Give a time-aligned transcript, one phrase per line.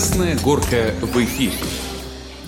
[0.00, 1.58] Красная горка в эфире.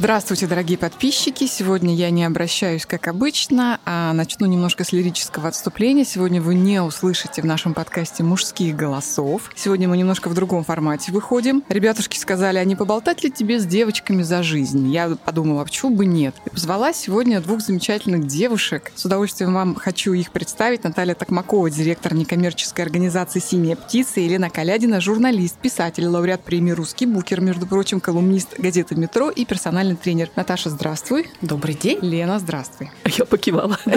[0.02, 1.46] Здравствуйте, дорогие подписчики.
[1.46, 6.04] Сегодня я не обращаюсь, как обычно, а начну немножко с лирического отступления.
[6.04, 9.52] Сегодня вы не услышите в нашем подкасте мужских голосов.
[9.54, 11.62] Сегодня мы немножко в другом формате выходим.
[11.68, 14.90] Ребятушки сказали, а не поболтать ли тебе с девочками за жизнь?
[14.90, 16.34] Я подумала, а почему бы нет?
[16.46, 18.90] И позвала сегодня двух замечательных девушек.
[18.96, 20.82] С удовольствием вам хочу их представить.
[20.82, 27.40] Наталья Токмакова, директор некоммерческой организации «Синяя птица», Елена Калядина, журналист, писатель, лауреат премии «Русский букер»,
[27.40, 30.30] между прочим, колумнист газеты «Метро» и персональный персональный тренер.
[30.36, 31.30] Наташа, здравствуй.
[31.40, 31.98] Добрый день.
[32.02, 32.90] Лена, здравствуй.
[33.04, 33.78] Я покивала.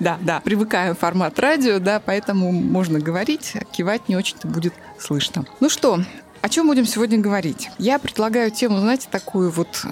[0.00, 0.40] Да, да.
[0.40, 5.44] Привыкаем формат радио, да, поэтому можно говорить, кивать не очень-то будет слышно.
[5.60, 6.00] Ну что,
[6.42, 7.70] о чем будем сегодня говорить?
[7.78, 9.86] Я предлагаю тему, знаете, такую вот,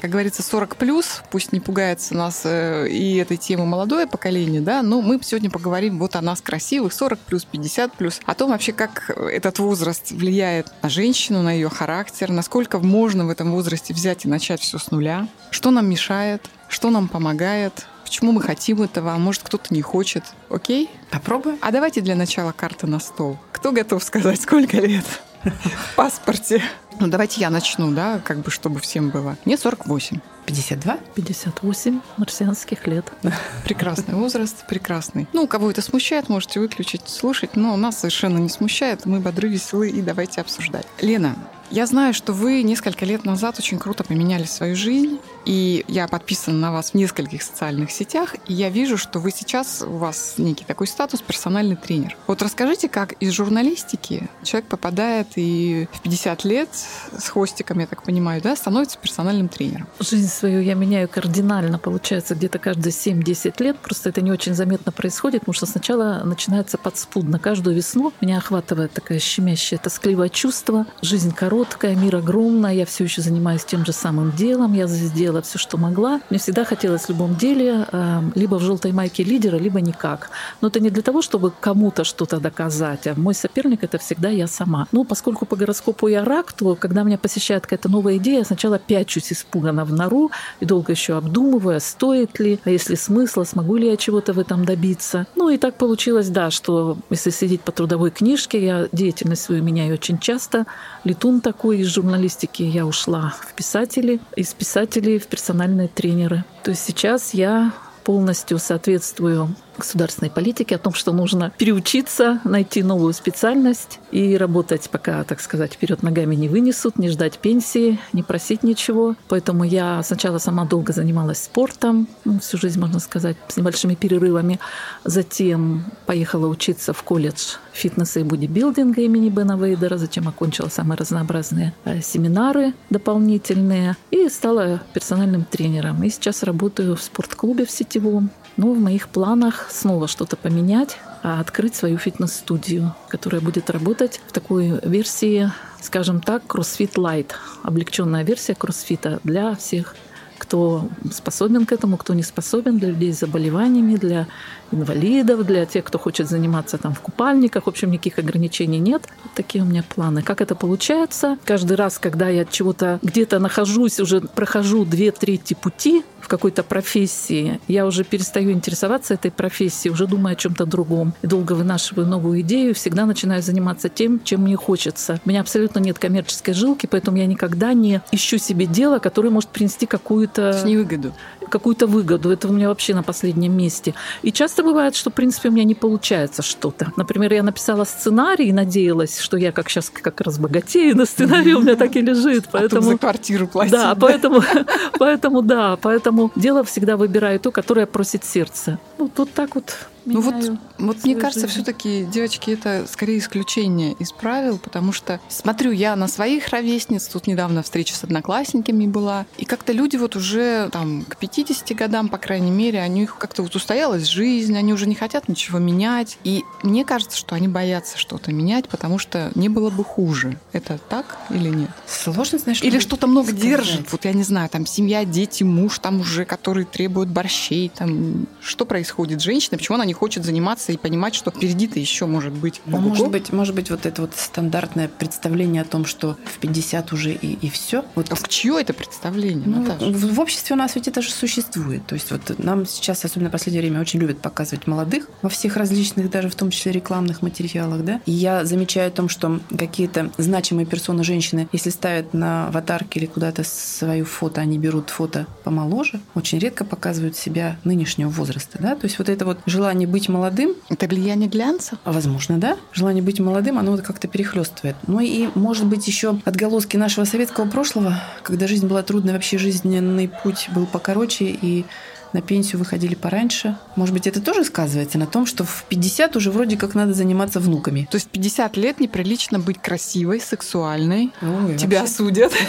[0.00, 1.22] как говорится, 40 плюс.
[1.30, 5.98] Пусть не пугается нас э, и этой темы молодое поколение, да, но мы сегодня поговорим
[5.98, 10.72] вот о нас красивых, 40 плюс, 50 плюс, о том вообще, как этот возраст влияет
[10.82, 14.90] на женщину, на ее характер, насколько можно в этом возрасте взять и начать все с
[14.90, 19.82] нуля, что нам мешает, что нам помогает, почему мы хотим этого, а может кто-то не
[19.82, 20.24] хочет.
[20.48, 20.88] Окей?
[21.10, 21.58] Попробуем.
[21.60, 23.38] А давайте для начала карты на стол.
[23.52, 25.04] Кто готов сказать, сколько лет?
[25.44, 26.62] В паспорте.
[26.98, 29.36] Ну, давайте я начну, да, как бы, чтобы всем было.
[29.44, 30.20] Мне 48.
[30.46, 30.98] 52?
[31.14, 33.10] 58 марсианских лет.
[33.64, 35.28] Прекрасный возраст, прекрасный.
[35.32, 39.06] Ну, кого это смущает, можете выключить, слушать, но нас совершенно не смущает.
[39.06, 40.86] Мы бодры, веселы и давайте обсуждать.
[41.00, 41.36] Лена,
[41.70, 46.58] я знаю, что вы несколько лет назад очень круто поменяли свою жизнь, и я подписана
[46.58, 50.64] на вас в нескольких социальных сетях, и я вижу, что вы сейчас, у вас некий
[50.64, 52.16] такой статус персональный тренер.
[52.26, 56.68] Вот расскажите, как из журналистики человек попадает и в 50 лет
[57.16, 59.86] с хвостиком, я так понимаю, да, становится персональным тренером?
[60.00, 63.78] Жизнь свою я меняю кардинально, получается, где-то каждые 7-10 лет.
[63.78, 67.38] Просто это не очень заметно происходит, потому что сначала начинается подспудно.
[67.38, 70.86] Каждую весну меня охватывает такое щемящее, тоскливое чувство.
[71.02, 75.42] Жизнь короткая, короткая, мир огромный, я все еще занимаюсь тем же самым делом, я сделала
[75.42, 76.22] все, что могла.
[76.30, 80.30] Мне всегда хотелось в любом деле э, либо в желтой майке лидера, либо никак.
[80.62, 84.46] Но это не для того, чтобы кому-то что-то доказать, а мой соперник это всегда я
[84.46, 84.86] сама.
[84.90, 88.78] Ну, поскольку по гороскопу я рак, то когда меня посещает какая-то новая идея, я сначала
[88.78, 93.86] пячусь испуганно в нору и долго еще обдумываю, стоит ли, а если смысла, смогу ли
[93.88, 95.26] я чего-то в этом добиться.
[95.36, 99.92] Ну и так получилось, да, что если сидеть по трудовой книжке, я деятельность свою меняю
[99.92, 100.64] очень часто.
[101.04, 106.44] Летун такой из журналистики я ушла в писатели, из писателей в персональные тренеры.
[106.62, 107.72] То есть сейчас я
[108.04, 115.24] полностью соответствую государственной политики, о том, что нужно переучиться, найти новую специальность и работать, пока,
[115.24, 119.16] так сказать, вперед ногами не вынесут, не ждать пенсии, не просить ничего.
[119.28, 124.58] Поэтому я сначала сама долго занималась спортом, ну, всю жизнь, можно сказать, с небольшими перерывами.
[125.04, 131.72] Затем поехала учиться в колледж фитнеса и бодибилдинга имени Бена Вейдера, затем окончила самые разнообразные
[131.84, 136.02] э, семинары дополнительные и стала персональным тренером.
[136.02, 138.30] И сейчас работаю в спортклубе в сетевом.
[138.62, 144.32] Ну, в моих планах снова что-то поменять, а открыть свою фитнес-студию, которая будет работать в
[144.32, 145.50] такой версии,
[145.80, 147.30] скажем так, CrossFit Light,
[147.62, 149.96] облегченная версия кроссфита для всех
[150.40, 154.26] кто способен к этому, кто не способен, для людей с заболеваниями, для
[154.72, 157.64] инвалидов, для тех, кто хочет заниматься там в купальниках.
[157.64, 159.02] В общем, никаких ограничений нет.
[159.22, 160.22] Вот такие у меня планы.
[160.22, 161.36] Как это получается?
[161.44, 167.60] Каждый раз, когда я чего-то где-то нахожусь, уже прохожу две трети пути в какой-то профессии,
[167.66, 171.14] я уже перестаю интересоваться этой профессией, уже думаю о чем-то другом.
[171.22, 175.20] И долго вынашиваю новую идею, всегда начинаю заниматься тем, чем мне хочется.
[175.24, 179.50] У меня абсолютно нет коммерческой жилки, поэтому я никогда не ищу себе дело, которое может
[179.50, 180.29] принести какую-то...
[180.38, 181.12] Невыгоду.
[181.48, 182.30] Какую-то выгоду.
[182.30, 183.94] Это у меня вообще на последнем месте.
[184.22, 186.92] И часто бывает, что, в принципе, у меня не получается что-то.
[186.96, 191.54] Например, я написала сценарий и надеялась, что я как сейчас как раз богатею, на сценарий
[191.54, 192.48] у меня так и лежит.
[192.52, 192.88] Поэтому...
[192.88, 193.72] А за квартиру платить.
[193.72, 194.42] Да, поэтому,
[194.98, 198.78] поэтому, да, поэтому дело всегда выбираю то, которое просит сердце.
[198.98, 199.74] Вот, вот так вот
[200.10, 205.70] ну вот, вот мне кажется, все-таки, девочки, это скорее исключение из правил, потому что смотрю
[205.70, 210.68] я на своих ровесниц, тут недавно встреча с одноклассниками была, и как-то люди вот уже
[210.70, 214.86] там к 50 годам, по крайней мере, они их как-то вот устоялась жизнь, они уже
[214.86, 219.48] не хотят ничего менять, и мне кажется, что они боятся что-то менять, потому что не
[219.48, 220.38] было бы хуже.
[220.52, 221.70] Это так или нет?
[221.86, 223.44] Сложно, знаешь, Или что-то много сказать.
[223.44, 228.26] держит, вот я не знаю, там семья, дети, муж там уже, который требует борщей, там
[228.40, 232.32] что происходит с женщиной, почему она не хочет заниматься и понимать, что впереди-то еще может
[232.32, 232.62] быть.
[232.64, 236.92] Ну, может быть, может быть, вот это вот стандартное представление о том, что в 50
[236.94, 237.84] уже и, и все.
[237.94, 239.46] Вот а чье это представление?
[239.46, 239.62] Ну,
[239.92, 241.86] в, в обществе у нас ведь это же существует.
[241.86, 245.58] То есть вот нам сейчас, особенно в последнее время, очень любят показывать молодых во всех
[245.58, 248.00] различных, даже в том числе рекламных материалах, да.
[248.06, 253.06] И я замечаю о том, что какие-то значимые персоны женщины, если ставят на аватарки или
[253.06, 258.76] куда-то свою фото, они берут фото помоложе, очень редко показывают себя нынешнего возраста, да.
[258.76, 260.54] То есть вот это вот желание быть молодым.
[260.68, 261.78] Это влияние глянца?
[261.84, 262.56] Возможно, да.
[262.72, 264.76] Желание быть молодым, оно вот как-то перехлестывает.
[264.86, 270.10] Ну и, может быть, еще отголоски нашего советского прошлого, когда жизнь была трудной, вообще жизненный
[270.22, 271.64] путь был покороче, и
[272.12, 273.56] на пенсию выходили пораньше.
[273.76, 277.40] Может быть, это тоже сказывается на том, что в 50 уже вроде как надо заниматься
[277.40, 277.88] внуками.
[277.90, 281.12] То есть в 50 лет неприлично быть красивой, сексуальной.
[281.22, 281.94] Ой, Тебя вообще.
[281.94, 282.32] судят.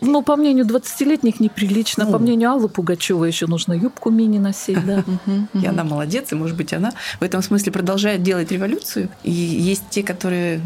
[0.00, 2.06] Ну, по мнению 20-летних неприлично.
[2.06, 5.04] По мнению Аллы Пугачевой еще нужно юбку мини носить, да.
[5.54, 9.08] И она молодец, и, может быть, она в этом смысле продолжает делать революцию.
[9.22, 10.60] И есть те, которые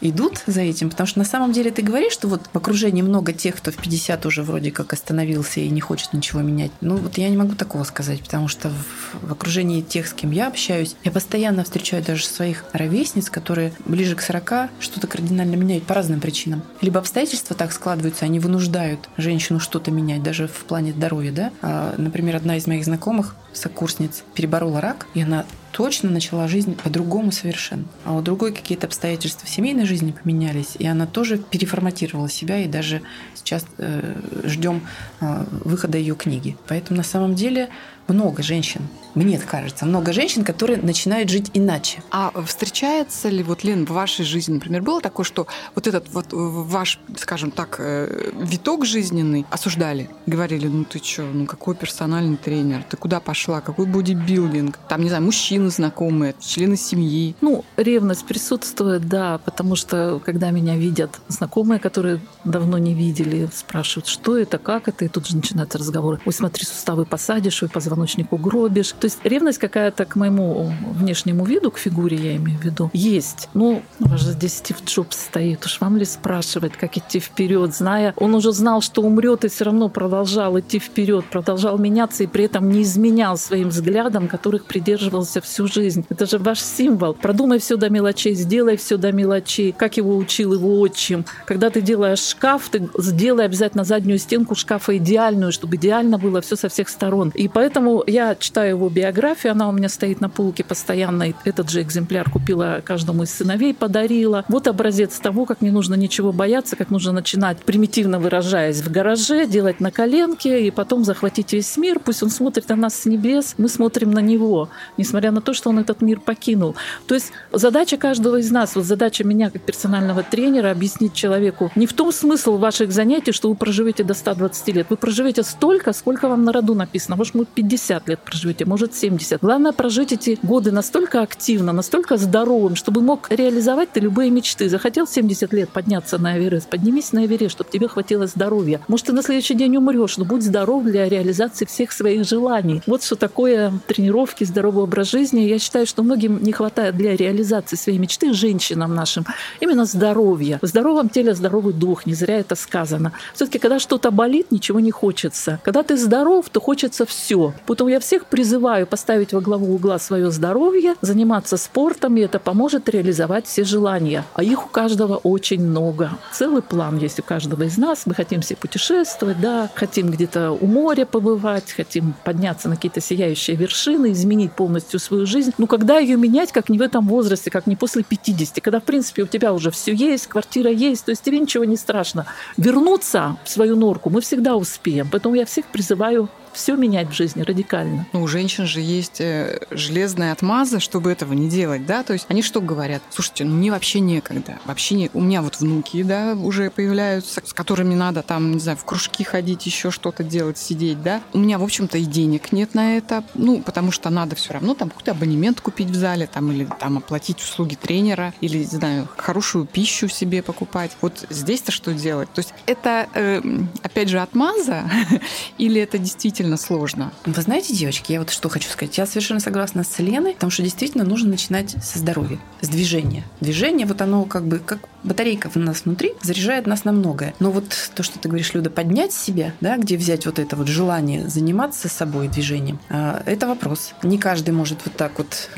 [0.00, 3.32] идут за этим, потому что на самом деле ты говоришь, что вот в окружении много
[3.32, 6.70] тех, кто в 50 уже вроде как остановился и не хочет ничего менять.
[6.80, 10.30] Ну, вот я не могу такого сказать, потому что в, в окружении тех, с кем
[10.30, 15.84] я общаюсь, я постоянно встречаю даже своих ровесниц, которые ближе к 40 что-то кардинально меняют
[15.84, 16.62] по разным причинам.
[16.80, 21.50] Либо обстоятельства так складываются, они вынуждают женщину что-то менять, даже в плане здоровья, да.
[21.62, 27.32] А, например, одна из моих знакомых, сокурсниц, переборола рак, и она точно начала жизнь по-другому
[27.32, 27.84] совершенно.
[28.04, 32.68] А у другой какие-то обстоятельства в семейной жизни поменялись, и она тоже переформатировала себя, и
[32.68, 33.02] даже
[33.34, 34.14] сейчас э,
[34.44, 34.82] ждем
[35.20, 36.56] э, выхода ее книги.
[36.66, 37.68] Поэтому на самом деле
[38.08, 38.82] много женщин,
[39.16, 42.02] мне кажется, много женщин, которые начинают жить иначе.
[42.10, 46.26] А встречается ли, вот, Лен, в вашей жизни, например, было такое, что вот этот вот
[46.30, 50.10] ваш, скажем так, э, виток жизненный осуждали?
[50.26, 54.78] Говорили, ну ты что, ну какой персональный тренер, ты куда пошла, какой бодибилдинг?
[54.88, 57.34] Там, не знаю, мужчины знакомые, члены семьи.
[57.40, 64.06] Ну, ревность присутствует, да, потому что когда меня видят знакомые, которые давно не видели, спрашивают,
[64.06, 66.20] что это, как это, и тут же начинается разговор.
[66.24, 68.92] Ой, смотри, суставы посадишь, ой, позвоночник угробишь.
[68.92, 73.48] То есть ревность какая-то к моему внешнему виду, к фигуре я имею в виду, есть.
[73.54, 77.74] Ну, у вас же здесь Стив Джобс стоит, уж вам ли спрашивать, как идти вперед,
[77.74, 82.26] зная, он уже знал, что умрет и все равно продолжал идти вперед, продолжал меняться и
[82.26, 86.04] при этом не изменял своим взглядам, которых придерживался всю жизнь.
[86.08, 87.14] Это же ваш символ.
[87.14, 91.24] Продумай все до мелочей, сделай все до мелочей, как его учил его отчим.
[91.46, 96.56] Когда ты делаешь шкаф, ты сделай обязательно заднюю стенку шкафа идеальную, чтобы идеально было все
[96.56, 97.30] со всех сторон.
[97.34, 101.26] И Поэтому я читаю его биографию, она у меня стоит на полке постоянно.
[101.44, 104.44] Этот же экземпляр купила каждому из сыновей, подарила.
[104.48, 109.46] Вот образец того, как не нужно ничего бояться, как нужно начинать, примитивно выражаясь, в гараже,
[109.46, 111.98] делать на коленке и потом захватить весь мир.
[111.98, 115.70] Пусть он смотрит на нас с небес, мы смотрим на него, несмотря на то, что
[115.70, 116.74] он этот мир покинул.
[117.06, 121.86] То есть задача каждого из нас, вот задача меня как персонального тренера объяснить человеку не
[121.86, 124.86] в том смысл ваших занятий, что вы проживете до 120 лет.
[124.90, 127.16] Вы проживете столько, сколько вам на роду написано.
[127.16, 129.40] Может, будет 50 60 лет проживете, может 70.
[129.40, 134.68] Главное прожить эти годы настолько активно, настолько здоровым, чтобы мог реализовать ты любые мечты.
[134.68, 138.82] Захотел 70 лет подняться на Эверест, поднимись на Эверест, чтобы тебе хватило здоровья.
[138.86, 142.82] Может, ты на следующий день умрешь, но будь здоров для реализации всех своих желаний.
[142.86, 145.40] Вот что такое тренировки, здоровый образ жизни.
[145.40, 149.24] Я считаю, что многим не хватает для реализации своей мечты, женщинам нашим,
[149.60, 150.58] именно здоровья.
[150.60, 153.12] В здоровом теле здоровый дух, не зря это сказано.
[153.32, 155.60] Все-таки, когда что-то болит, ничего не хочется.
[155.64, 157.54] Когда ты здоров, то хочется все.
[157.64, 162.88] Поэтому я всех призываю поставить во главу угла свое здоровье, заниматься спортом, и это поможет
[162.88, 164.24] реализовать все желания.
[164.34, 166.10] А их у каждого очень много.
[166.32, 168.06] Целый план есть у каждого из нас.
[168.06, 173.56] Мы хотим все путешествовать, да, хотим где-то у моря побывать, хотим подняться на какие-то сияющие
[173.56, 175.52] вершины, изменить полностью свою жизнь.
[175.58, 178.84] Но когда ее менять, как не в этом возрасте, как не после 50, когда, в
[178.84, 182.26] принципе, у тебя уже все есть, квартира есть, то есть тебе ничего не страшно.
[182.56, 185.08] Вернуться в свою норку мы всегда успеем.
[185.10, 188.06] Поэтому я всех призываю все менять в жизни радикально.
[188.12, 192.02] Ну, у женщин же есть э, железная отмаза, чтобы этого не делать, да?
[192.02, 193.02] То есть они что говорят?
[193.10, 194.58] Слушайте, ну мне вообще некогда.
[194.64, 195.10] Вообще не...
[195.12, 199.22] У меня вот внуки, да, уже появляются, с которыми надо там, не знаю, в кружки
[199.22, 201.20] ходить, еще что-то делать, сидеть, да?
[201.34, 204.74] У меня, в общем-то, и денег нет на это, ну, потому что надо все равно
[204.74, 209.08] там какой-то абонемент купить в зале, там, или там оплатить услуги тренера, или, не знаю,
[209.16, 210.96] хорошую пищу себе покупать.
[211.02, 212.32] Вот здесь-то что делать?
[212.32, 213.42] То есть это, э,
[213.82, 214.90] опять же, отмаза,
[215.58, 217.12] или это действительно действительно сложно.
[217.24, 218.96] Вы знаете, девочки, я вот что хочу сказать.
[218.98, 223.24] Я совершенно согласна с Леной, потому что действительно нужно начинать со здоровья, с движения.
[223.40, 227.34] Движение, вот оно как бы как батарейка в нас внутри заряжает нас на многое.
[227.38, 230.68] Но вот то, что ты говоришь, Люда, поднять себя, да, где взять вот это вот
[230.68, 233.92] желание заниматься собой движением, а, это вопрос.
[234.02, 235.48] Не каждый может вот так вот,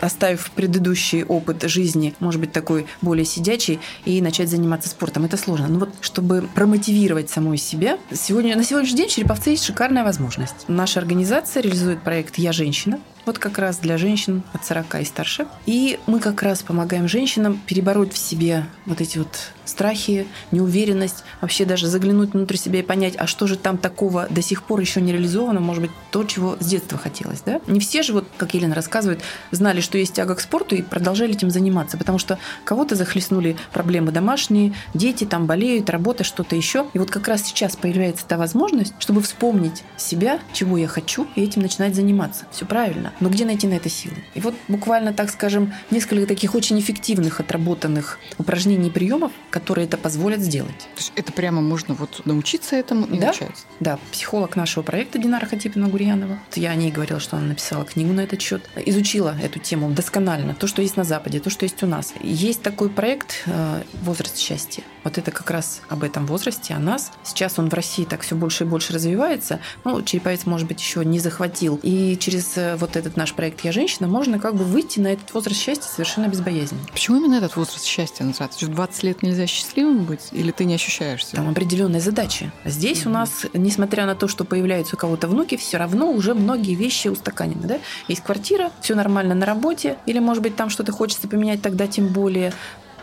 [0.00, 5.24] оставив предыдущий опыт жизни, может быть, такой более сидячий, и начать заниматься спортом.
[5.24, 5.68] Это сложно.
[5.68, 10.68] Но вот чтобы промотивировать самой себя, сегодня, на сегодняшний день в Череповце есть шикарная возможность.
[10.68, 15.46] Наша организация реализует проект «Я женщина», вот как раз для женщин от 40 и старше.
[15.66, 21.64] И мы как раз помогаем женщинам перебороть в себе вот эти вот страхи, неуверенность, вообще
[21.64, 25.00] даже заглянуть внутрь себя и понять, а что же там такого до сих пор еще
[25.00, 27.40] не реализовано, может быть, то, чего с детства хотелось.
[27.40, 27.60] Да?
[27.66, 31.32] Не все же, вот, как Елена рассказывает, знали, что есть тяга к спорту и продолжали
[31.32, 36.86] этим заниматься, потому что кого-то захлестнули проблемы домашние, дети там болеют, работа, что-то еще.
[36.94, 41.42] И вот как раз сейчас появляется та возможность, чтобы вспомнить себя, чего я хочу, и
[41.42, 42.46] этим начинать заниматься.
[42.52, 43.12] Все правильно.
[43.20, 44.16] Но где найти на это силы?
[44.34, 49.96] И вот буквально, так скажем, несколько таких очень эффективных отработанных упражнений и приемов, которые это
[49.96, 50.78] позволят сделать.
[50.78, 53.28] То есть это прямо можно вот научиться этому и да?
[53.28, 53.66] начать?
[53.80, 56.38] Да, психолог нашего проекта Динара Хатипина Гурьянова.
[56.54, 58.68] Я о ней говорила, что она написала книгу на этот счет.
[58.84, 60.54] Изучила эту тему досконально.
[60.54, 62.14] То, что есть на Западе, то, что есть у нас.
[62.22, 64.82] Есть такой проект э, «Возраст счастья».
[65.06, 67.12] Вот это как раз об этом возрасте, о нас.
[67.22, 69.60] Сейчас он в России так все больше и больше развивается.
[69.84, 71.78] Ну, Череповец, может быть, еще не захватил.
[71.84, 75.32] И через э, вот этот наш проект «Я женщина» можно как бы выйти на этот
[75.32, 76.82] возраст счастья совершенно безбоязненно.
[76.90, 78.66] Почему именно этот возраст счастья называется?
[78.66, 80.26] В 20 лет нельзя счастливым быть?
[80.32, 81.36] Или ты не ощущаешься?
[81.36, 82.50] Там определенные задачи.
[82.64, 83.08] Здесь mm-hmm.
[83.08, 87.06] у нас, несмотря на то, что появляются у кого-то внуки, все равно уже многие вещи
[87.06, 87.68] устаканены.
[87.68, 87.78] Да?
[88.08, 92.08] Есть квартира, все нормально на работе, или, может быть, там что-то хочется поменять, тогда тем
[92.08, 92.52] более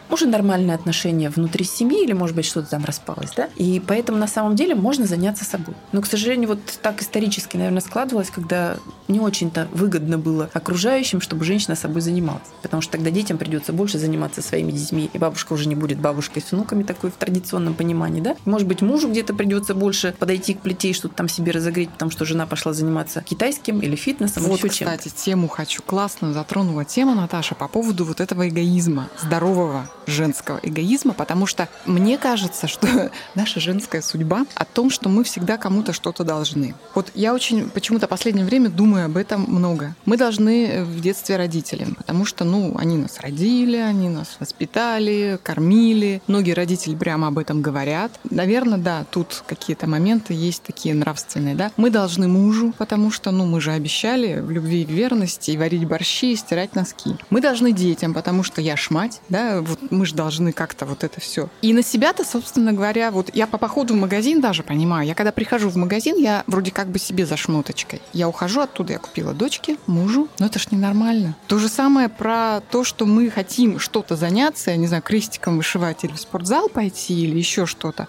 [0.09, 3.49] уже нормальные отношения внутри семьи или, может быть, что-то там распалось, да?
[3.55, 5.75] И поэтому на самом деле можно заняться собой.
[5.91, 11.45] Но, к сожалению, вот так исторически, наверное, складывалось, когда не очень-то выгодно было окружающим, чтобы
[11.45, 12.41] женщина собой занималась.
[12.61, 16.41] Потому что тогда детям придется больше заниматься своими детьми, и бабушка уже не будет бабушкой
[16.41, 18.35] с внуками такой в традиционном понимании, да?
[18.45, 22.11] Может быть, мужу где-то придется больше подойти к плите и что-то там себе разогреть, потому
[22.11, 24.43] что жена пошла заниматься китайским или фитнесом.
[24.43, 25.15] Вот, кстати, чем.
[25.15, 31.45] тему хочу классно затронула тема, Наташа, по поводу вот этого эгоизма, здорового женского эгоизма, потому
[31.45, 36.75] что мне кажется, что наша женская судьба о том, что мы всегда кому-то что-то должны.
[36.95, 39.95] Вот я очень почему-то в последнее время думаю об этом много.
[40.05, 46.21] Мы должны в детстве родителям, потому что, ну, они нас родили, они нас воспитали, кормили.
[46.27, 48.11] Многие родители прямо об этом говорят.
[48.29, 51.71] Наверное, да, тут какие-то моменты есть такие нравственные, да.
[51.77, 55.85] Мы должны мужу, потому что, ну, мы же обещали в любви и верности и варить
[55.85, 57.15] борщи, и стирать носки.
[57.29, 61.03] Мы должны детям, потому что я ж мать, да, вот мы же должны как-то вот
[61.03, 61.49] это все.
[61.61, 65.31] И на себя-то, собственно говоря, вот я по походу в магазин даже понимаю, я когда
[65.31, 68.01] прихожу в магазин, я вроде как бы себе за шмоточкой.
[68.13, 71.35] Я ухожу оттуда, я купила дочке, мужу, но это ж ненормально.
[71.47, 76.03] То же самое про то, что мы хотим что-то заняться, я не знаю, крестиком вышивать
[76.03, 78.07] или в спортзал пойти или еще что-то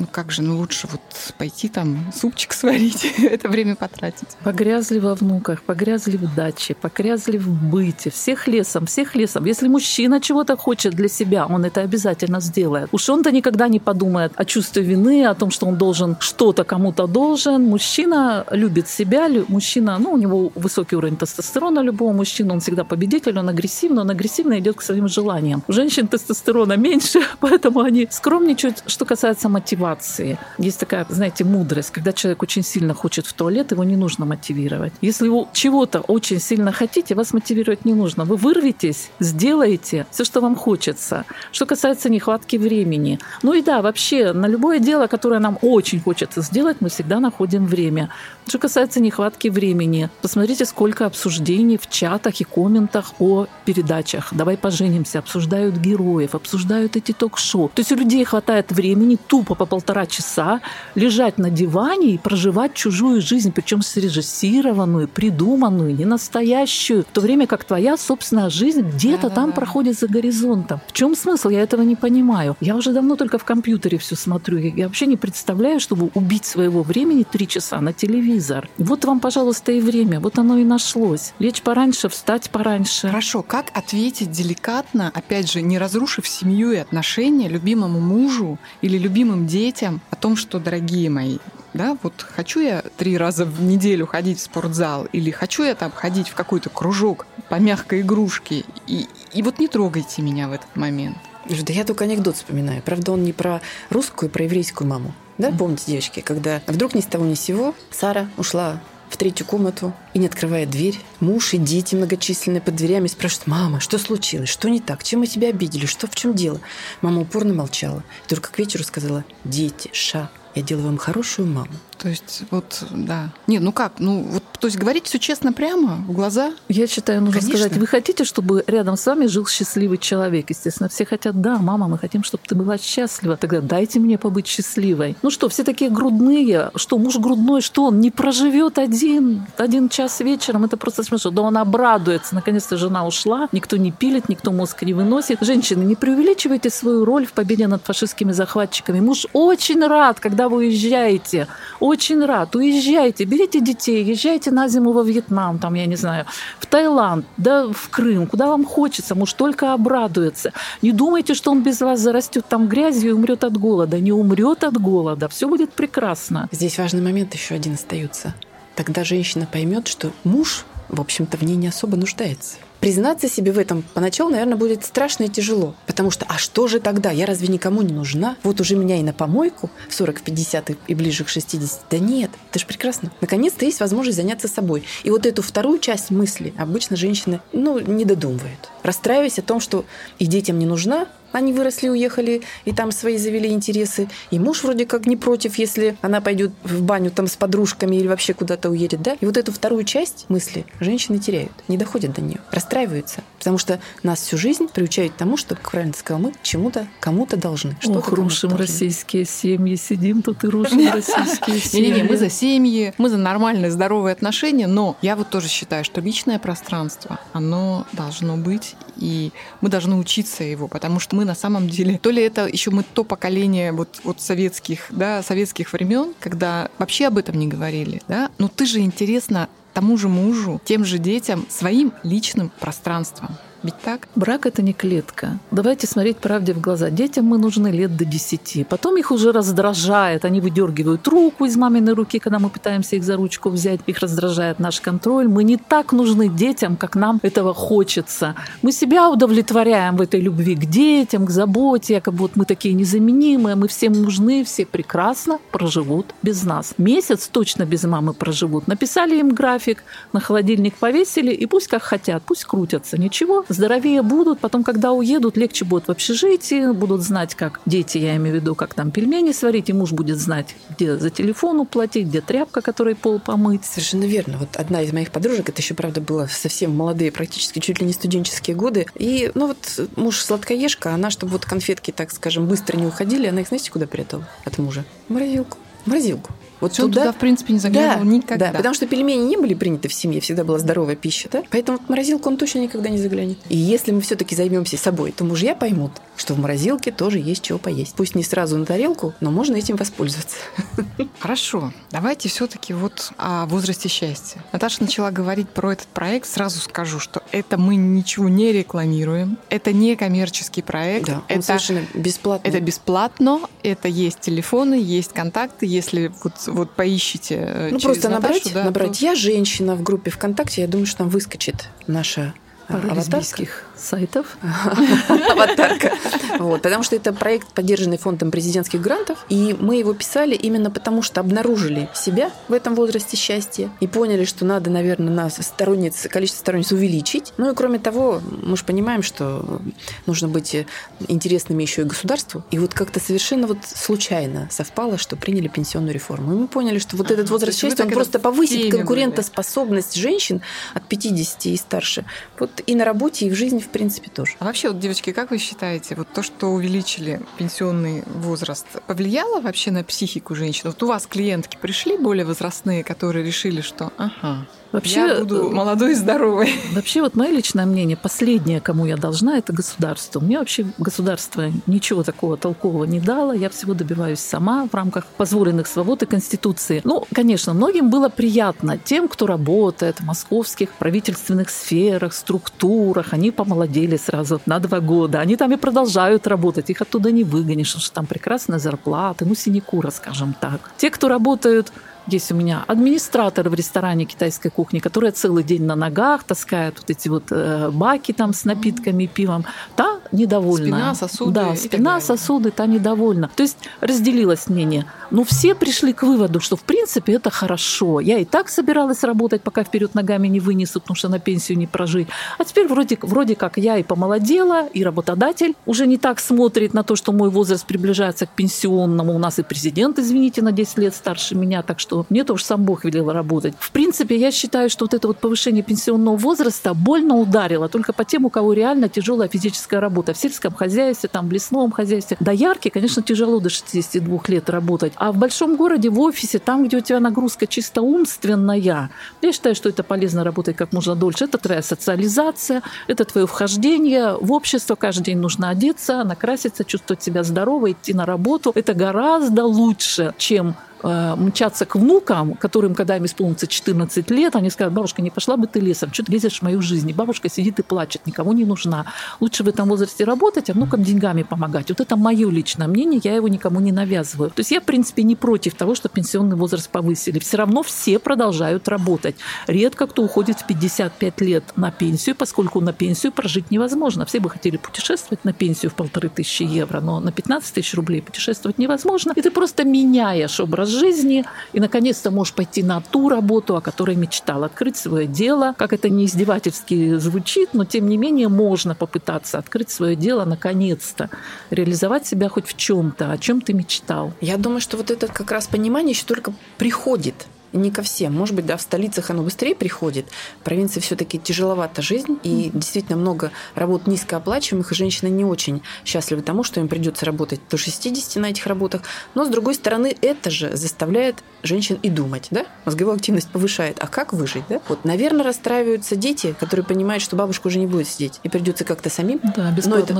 [0.00, 1.00] ну как же, ну лучше вот
[1.38, 4.28] пойти там супчик сварить, это время потратить.
[4.42, 9.44] Погрязли во внуках, погрязли в даче, погрязли в быте, всех лесом, всех лесом.
[9.44, 12.88] Если мужчина чего-то хочет для себя, он это обязательно сделает.
[12.92, 17.06] Уж он-то никогда не подумает о чувстве вины, о том, что он должен что-то кому-то
[17.06, 17.62] должен.
[17.62, 23.38] Мужчина любит себя, мужчина, ну, у него высокий уровень тестостерона любого мужчины, он всегда победитель,
[23.38, 25.62] он агрессивный, он агрессивно идет к своим желаниям.
[25.68, 30.38] У женщин тестостерона меньше, поэтому они скромничают, что касается мотивации мотивации.
[30.58, 34.92] Есть такая, знаете, мудрость, когда человек очень сильно хочет в туалет, его не нужно мотивировать.
[35.02, 38.24] Если вы чего-то очень сильно хотите, вас мотивировать не нужно.
[38.24, 41.24] Вы вырветесь, сделаете все, что вам хочется.
[41.52, 43.18] Что касается нехватки времени.
[43.42, 47.66] Ну и да, вообще, на любое дело, которое нам очень хочется сделать, мы всегда находим
[47.66, 48.08] время.
[48.46, 54.28] Что касается нехватки времени, посмотрите, сколько обсуждений в чатах и комментах о передачах.
[54.32, 57.70] Давай поженимся, обсуждают героев, обсуждают эти ток-шоу.
[57.74, 60.60] То есть у людей хватает времени тупо по полтора часа
[60.94, 67.46] лежать на диване и проживать чужую жизнь, причем срежиссированную, придуманную, не настоящую, в то время
[67.46, 69.56] как твоя собственная жизнь где-то да, там да.
[69.56, 70.80] проходит за горизонтом.
[70.88, 71.48] В чем смысл?
[71.48, 72.56] Я этого не понимаю.
[72.60, 74.58] Я уже давно только в компьютере все смотрю.
[74.58, 78.68] Я вообще не представляю, чтобы убить своего времени три часа на телевизор.
[78.76, 80.18] Вот вам, пожалуйста, и время.
[80.20, 81.32] Вот оно и нашлось.
[81.38, 83.06] Лечь пораньше, встать пораньше.
[83.06, 83.42] Хорошо.
[83.42, 89.59] Как ответить деликатно, опять же, не разрушив семью и отношения любимому мужу или любимым детям,
[89.60, 91.38] детям о том, что, дорогие мои,
[91.74, 95.92] да, вот хочу я три раза в неделю ходить в спортзал или хочу я там
[95.92, 100.74] ходить в какой-то кружок по мягкой игрушке, и, и вот не трогайте меня в этот
[100.76, 101.18] момент.
[101.48, 102.82] Да я только анекдот вспоминаю.
[102.82, 105.12] Правда, он не про русскую, а про еврейскую маму.
[105.38, 109.44] Да, помните, девочки, когда вдруг ни с того ни с сего Сара ушла в третью
[109.44, 110.98] комнату и не открывает дверь.
[111.18, 115.26] Муж и дети многочисленные под дверями спрашивают, мама, что случилось, что не так, чем мы
[115.26, 116.60] тебя обидели, что в чем дело?
[117.02, 118.04] Мама упорно молчала.
[118.24, 121.72] И только к вечеру сказала, дети, ша, я делаю вам хорошую маму.
[122.00, 123.28] То есть, вот, да.
[123.46, 126.52] Не, ну как, ну вот, то есть говорить все честно прямо, в глаза?
[126.68, 127.58] Я считаю, нужно Конечно.
[127.58, 130.48] сказать, вы хотите, чтобы рядом с вами жил счастливый человек?
[130.48, 133.36] Естественно, все хотят, да, мама, мы хотим, чтобы ты была счастлива.
[133.36, 135.14] Тогда дайте мне побыть счастливой.
[135.20, 140.20] Ну что, все такие грудные, что муж грудной, что он не проживет один, один час
[140.20, 141.30] вечером, это просто смешно.
[141.30, 145.38] Да он обрадуется, наконец-то жена ушла, никто не пилит, никто мозг не выносит.
[145.42, 149.00] Женщины, не преувеличивайте свою роль в победе над фашистскими захватчиками.
[149.00, 151.46] Муж очень рад, когда вы уезжаете,
[151.90, 152.56] очень рад.
[152.56, 156.24] Уезжайте, берите детей, езжайте на зиму во Вьетнам, там, я не знаю,
[156.60, 160.52] в Таиланд, да в Крым, куда вам хочется, муж только обрадуется.
[160.82, 163.98] Не думайте, что он без вас зарастет там грязью и умрет от голода.
[163.98, 166.48] Не умрет от голода, все будет прекрасно.
[166.52, 168.34] Здесь важный момент еще один остается.
[168.76, 172.56] Тогда женщина поймет, что муж, в общем-то, в ней не особо нуждается.
[172.80, 175.74] Признаться себе в этом поначалу, наверное, будет страшно и тяжело.
[175.86, 177.10] Потому что, а что же тогда?
[177.10, 178.36] Я разве никому не нужна?
[178.42, 181.84] Вот уже меня и на помойку в 40, в 50 и- и ближе к 60.
[181.90, 183.12] Да нет, это же прекрасно.
[183.20, 184.84] Наконец-то есть возможность заняться собой.
[185.04, 188.70] И вот эту вторую часть мысли обычно женщины, ну, не додумывают.
[188.82, 189.84] Расстраиваясь о том, что
[190.18, 194.08] и детям не нужна, они выросли, уехали, и там свои завели интересы.
[194.30, 198.08] И муж вроде как не против, если она пойдет в баню там с подружками или
[198.08, 199.16] вообще куда-то уедет, да?
[199.20, 203.22] И вот эту вторую часть мысли женщины теряют, не доходят до нее, расстраиваются.
[203.38, 207.36] Потому что нас всю жизнь приучают к тому, что, как правильно сказал, мы чему-то, кому-то
[207.36, 207.76] должны.
[207.80, 208.66] Что-то Ох, рушим должны.
[208.66, 211.90] российские семьи, сидим тут и рушим российские семьи.
[211.90, 216.00] Не-не-не, мы за семьи, мы за нормальные, здоровые отношения, но я вот тоже считаю, что
[216.00, 221.68] личное пространство, оно должно быть, и мы должны учиться его, потому что мы на самом
[221.68, 226.70] деле, то ли это еще мы то поколение вот, вот советских, да, советских времен, когда
[226.78, 230.98] вообще об этом не говорили, да, но ты же интересно тому же мужу, тем же
[230.98, 233.36] детям, своим личным пространством.
[233.62, 234.08] Ведь так?
[234.14, 235.38] Брак это не клетка.
[235.50, 236.90] Давайте смотреть правде в глаза.
[236.90, 238.66] Детям мы нужны лет до 10.
[238.68, 240.24] Потом их уже раздражает.
[240.24, 243.80] Они выдергивают руку из маминой руки, когда мы пытаемся их за ручку взять.
[243.86, 245.28] Их раздражает наш контроль.
[245.28, 248.34] Мы не так нужны детям, как нам этого хочется.
[248.62, 253.56] Мы себя удовлетворяем в этой любви к детям, к заботе, как вот мы такие незаменимые,
[253.56, 256.74] мы всем нужны, все прекрасно проживут без нас.
[256.78, 258.66] Месяц точно без мамы проживут.
[258.68, 262.98] Написали им график, на холодильник повесили, и пусть как хотят, пусть крутятся.
[262.98, 264.40] Ничего, здоровее будут.
[264.40, 268.54] Потом, когда уедут, легче будут в общежитии, будут знать, как дети, я имею в виду,
[268.54, 272.94] как там пельмени сварить, и муж будет знать, где за телефон уплатить, где тряпка, которой
[272.94, 273.64] пол помыть.
[273.64, 274.38] Совершенно верно.
[274.38, 277.92] Вот одна из моих подружек, это еще, правда, было совсем молодые, практически чуть ли не
[277.92, 278.86] студенческие годы.
[278.94, 283.42] И, ну вот, муж сладкоежка, она, чтобы вот конфетки, так скажем, быстро не уходили, она
[283.42, 284.84] их, знаете, куда прятала от мужа?
[285.08, 285.58] В морозилку.
[285.86, 286.30] Морозилку.
[286.60, 288.50] Вот Он туда, в принципе, не заглядывал никогда.
[288.50, 291.42] Да, потому что пельмени не были приняты в семье, всегда была здоровая пища, да?
[291.50, 293.38] Поэтому в морозилку он точно никогда не заглянет.
[293.48, 297.58] И если мы все-таки займемся собой, то мужья поймут, что в морозилке тоже есть чего
[297.58, 297.94] поесть.
[297.94, 300.36] Пусть не сразу на тарелку, но можно этим воспользоваться.
[301.18, 304.44] Хорошо, давайте все-таки вот о возрасте счастья.
[304.52, 306.26] Наташа начала говорить про этот проект.
[306.28, 309.38] Сразу скажу, что это мы ничего не рекламируем.
[309.48, 311.06] Это не коммерческий проект.
[311.06, 312.50] Да, он это, совершенно бесплатный.
[312.50, 313.40] это бесплатно.
[313.62, 315.64] Это есть телефоны, есть контакты.
[315.70, 319.82] Если вот, вот поищите э, Ну, просто Наташу, набрать, да, набрать то- «Я женщина» в
[319.82, 322.34] группе ВКонтакте, я думаю, что там выскочит наша
[322.66, 322.98] а, Пара аватарка.
[323.18, 324.36] лесбийских сайтов.
[325.30, 325.92] Аватарка.
[326.38, 331.02] Вот, потому что это проект, поддержанный фондом президентских грантов, и мы его писали именно потому,
[331.02, 336.40] что обнаружили себя в этом возрасте счастья и поняли, что надо, наверное, нас сторонниц, количество
[336.40, 337.32] сторонниц увеличить.
[337.36, 339.60] Ну и кроме того, мы же понимаем, что
[340.06, 340.66] нужно быть
[341.08, 342.44] интересными еще и государству.
[342.50, 346.32] И вот как-то совершенно вот случайно совпало, что приняли пенсионную реформу.
[346.32, 350.42] И мы поняли, что вот этот возраст счастья, он просто повысит конкурентоспособность женщин
[350.74, 352.04] от 50 и старше.
[352.38, 354.32] Вот и на работе, и в жизни, в принципе, тоже.
[354.38, 359.70] А вообще, вот, девочки, как вы считаете, вот то, что увеличили пенсионный возраст, повлияло вообще
[359.70, 360.62] на психику женщин?
[360.64, 365.92] Вот у вас клиентки пришли более возрастные, которые решили, что ага, Вообще, я буду молодой
[365.92, 366.52] и здоровой.
[366.72, 370.20] Вообще, вот мое личное мнение, последнее, кому я должна, это государство.
[370.20, 373.32] Мне вообще государство ничего такого толкового не дало.
[373.32, 376.82] Я всего добиваюсь сама в рамках позволенных свобод и Конституции.
[376.84, 378.78] Ну, конечно, многим было приятно.
[378.78, 383.59] Тем, кто работает в московских правительственных сферах, структурах, они помолодели
[383.96, 385.20] сразу на два года.
[385.20, 386.70] Они там и продолжают работать.
[386.70, 389.24] Их оттуда не выгонишь, потому что там прекрасная зарплата.
[389.24, 390.70] Ну, синекура, скажем так.
[390.76, 391.72] Те, кто работают
[392.10, 396.90] Есть у меня администратор в ресторане китайской кухни, которая целый день на ногах таскает вот
[396.90, 399.44] эти вот э, баки там с напитками, пивом.
[399.76, 400.76] Та недовольна.
[400.76, 401.32] Спина, сосуды.
[401.32, 403.30] Да, спина, сосуды, та недовольна.
[403.36, 404.86] То есть разделилось мнение.
[405.10, 408.00] Но все пришли к выводу, что в принципе это хорошо.
[408.00, 411.66] Я и так собиралась работать, пока вперед ногами не вынесут, потому что на пенсию не
[411.66, 412.08] прожить.
[412.38, 416.82] А теперь вроде, вроде как я и помолодела, и работодатель уже не так смотрит на
[416.82, 419.14] то, что мой возраст приближается к пенсионному.
[419.14, 422.64] У нас и президент, извините, на 10 лет старше меня, так что мне тоже сам
[422.64, 423.54] Бог велел работать.
[423.58, 428.04] В принципе, я считаю, что вот это вот повышение пенсионного возраста больно ударило только по
[428.04, 430.14] тем, у кого реально тяжелая физическая работа.
[430.14, 432.16] В сельском хозяйстве, там, в лесном хозяйстве.
[432.20, 434.92] До ярки, конечно, тяжело до 62 лет работать.
[434.96, 438.90] А в большом городе, в офисе, там, где у тебя нагрузка чисто умственная, я
[439.32, 441.24] считаю, что это полезно работать как можно дольше.
[441.24, 444.74] Это твоя социализация, это твое вхождение в общество.
[444.74, 448.52] Каждый день нужно одеться, накраситься, чувствовать себя здорово, идти на работу.
[448.54, 454.74] Это гораздо лучше, чем мчаться к внукам, которым, когда им исполнится 14 лет, они скажут,
[454.74, 456.92] бабушка, не пошла бы ты лесом, что ты лезешь в мою жизнь?
[456.92, 458.86] Бабушка сидит и плачет, никому не нужна.
[459.20, 461.68] Лучше в этом возрасте работать, а внукам деньгами помогать.
[461.68, 464.30] Вот это мое личное мнение, я его никому не навязываю.
[464.30, 467.18] То есть я, в принципе, не против того, что пенсионный возраст повысили.
[467.18, 469.16] Все равно все продолжают работать.
[469.46, 474.06] Редко кто уходит в 55 лет на пенсию, поскольку на пенсию прожить невозможно.
[474.06, 478.00] Все бы хотели путешествовать на пенсию в полторы тысячи евро, но на 15 тысяч рублей
[478.00, 479.12] путешествовать невозможно.
[479.16, 483.96] И ты просто меняешь образ жизни, и наконец-то можешь пойти на ту работу, о которой
[483.96, 485.54] мечтал, открыть свое дело.
[485.58, 491.10] Как это не издевательски звучит, но тем не менее можно попытаться открыть свое дело наконец-то,
[491.50, 494.12] реализовать себя хоть в чем-то, о чем ты мечтал.
[494.20, 498.14] Я думаю, что вот это как раз понимание еще только приходит не ко всем.
[498.14, 500.06] Может быть, да, в столицах оно быстрее приходит.
[500.40, 506.22] В провинции все-таки тяжеловата жизнь, и действительно много работ низкооплачиваемых, и женщины не очень счастливы
[506.22, 508.82] тому, что им придется работать до 60 на этих работах.
[509.14, 512.46] Но, с другой стороны, это же заставляет женщин и думать, да?
[512.64, 513.76] Мозговую активность повышает.
[513.80, 514.60] А как выжить, да?
[514.68, 518.90] Вот, наверное, расстраиваются дети, которые понимают, что бабушка уже не будет сидеть, и придется как-то
[518.90, 519.20] самим.
[519.36, 519.94] Да, бесплатно но это,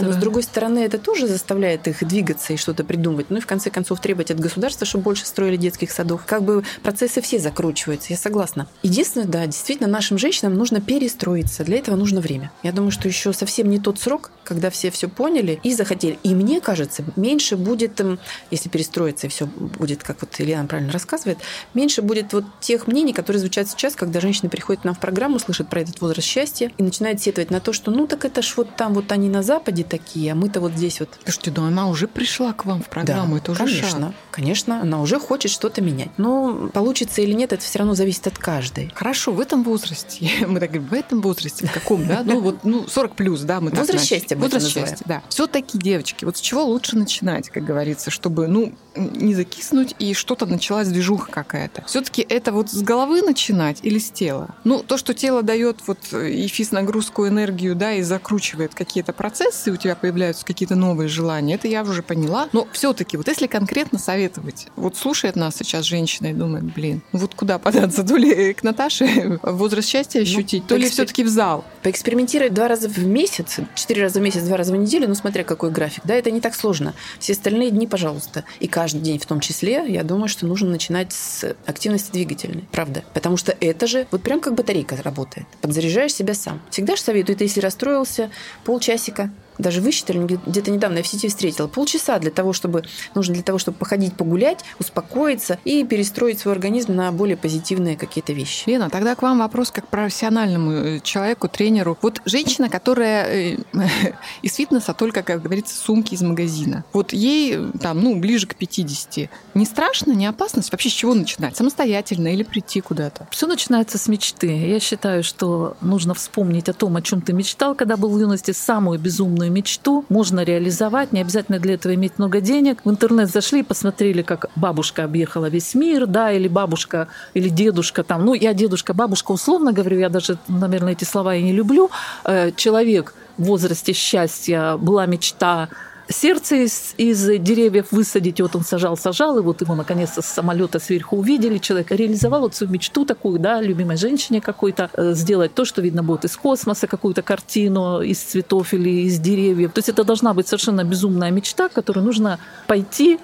[0.00, 3.26] но с другой стороны, это тоже заставляет их двигаться и что-то придумывать.
[3.30, 6.22] Ну и в конце концов требовать от государства, чтобы больше строили детских садов.
[6.26, 8.68] Как бы процессы все закручиваются, я согласна.
[8.82, 11.64] Единственное, да, действительно, нашим женщинам нужно перестроиться.
[11.64, 12.52] Для этого нужно время.
[12.62, 16.18] Я думаю, что еще совсем не тот срок, когда все все поняли и захотели.
[16.22, 18.18] И мне кажется, меньше будет, эм,
[18.50, 21.38] если перестроиться, и все будет, как вот Ильяна правильно рассказывает,
[21.74, 25.38] меньше будет вот тех мнений, которые звучат сейчас, когда женщины приходят к нам в программу,
[25.38, 28.54] слышат про этот возраст счастья и начинают сетовать на то, что ну так это ж
[28.56, 31.08] вот там вот они на Западе такие, а мы-то вот здесь вот.
[31.24, 34.14] Слушайте, да она уже пришла к вам в программу, да, это уже конечно, шаг.
[34.30, 36.10] конечно, она уже хочет что-то менять.
[36.16, 38.90] Но получится или нет, это все равно зависит от каждой.
[38.94, 42.64] Хорошо, в этом возрасте, мы так говорим, в этом возрасте, в каком, да, ну вот
[42.64, 45.22] ну 40 плюс, да, мы Возраст так счастья, возраст счастья, да.
[45.28, 50.46] Все-таки, девочки, вот с чего лучше начинать, как говорится, чтобы, ну, не закиснуть и что-то
[50.46, 51.84] началась движуха какая-то.
[51.86, 54.54] Все-таки это вот с головы начинать или с тела?
[54.64, 59.72] Ну, то, что тело дает вот и физ нагрузку, энергию, да, и закручивает какие-то процессы,
[59.72, 62.48] у тебя появляются какие-то новые желания, это я уже поняла.
[62.52, 67.34] Но все-таки, вот если конкретно советовать, вот слушает нас сейчас женщина и думает, блин, вот
[67.34, 71.28] куда податься, то ли к Наташе возраст счастья ну, ощутить, ну, то ли все-таки в
[71.28, 71.64] зал.
[71.82, 75.44] Поэкспериментировать два раза в месяц, четыре раза в месяц, два раза в неделю, ну смотря
[75.44, 76.94] какой график, да, это не так сложно.
[77.18, 78.44] Все остальные дни, пожалуйста.
[78.60, 82.64] И каждый день в том числе, я думаю, что нужно начинать с активности двигательной.
[82.72, 83.04] Правда.
[83.14, 85.46] Потому что это же вот прям как батарейка работает.
[85.60, 86.60] Подзаряжаешь себя сам.
[86.70, 88.30] Всегда же советую, ты если расстроился,
[88.64, 92.84] полчасика даже высчитали, где-то недавно я в сети встретила, полчаса для того, чтобы,
[93.14, 98.32] нужно для того, чтобы походить, погулять, успокоиться и перестроить свой организм на более позитивные какие-то
[98.32, 98.68] вещи.
[98.68, 101.98] Лена, тогда к вам вопрос как профессиональному э, человеку, тренеру.
[102.02, 103.56] Вот женщина, которая э,
[104.42, 106.84] из фитнеса только, как говорится, сумки из магазина.
[106.92, 109.30] Вот ей там, ну, ближе к 50.
[109.54, 110.62] Не страшно, не опасно?
[110.70, 111.56] Вообще с чего начинать?
[111.56, 113.26] Самостоятельно или прийти куда-то?
[113.30, 114.46] Все начинается с мечты.
[114.46, 118.52] Я считаю, что нужно вспомнить о том, о чем ты мечтал, когда был в юности,
[118.52, 118.98] самую
[119.42, 122.78] безумную мечту можно реализовать, не обязательно для этого иметь много денег.
[122.84, 128.02] В интернет зашли и посмотрели, как бабушка объехала весь мир, да, или бабушка, или дедушка
[128.02, 128.24] там.
[128.24, 131.90] Ну, я дедушка, бабушка, условно говорю, я даже, наверное, эти слова и не люблю.
[132.24, 135.68] Э, человек в возрасте счастья была мечта
[136.12, 138.40] сердце из, из деревьев высадить.
[138.40, 141.58] Вот он сажал, сажал, и вот его наконец-то с самолета сверху увидели.
[141.58, 146.02] Человек реализовал вот свою мечту такую, да, любимой женщине какой-то, э, сделать то, что видно
[146.02, 149.72] будет из космоса, какую-то картину из цветов или из деревьев.
[149.72, 153.18] То есть это должна быть совершенно безумная мечта, которую нужно пойти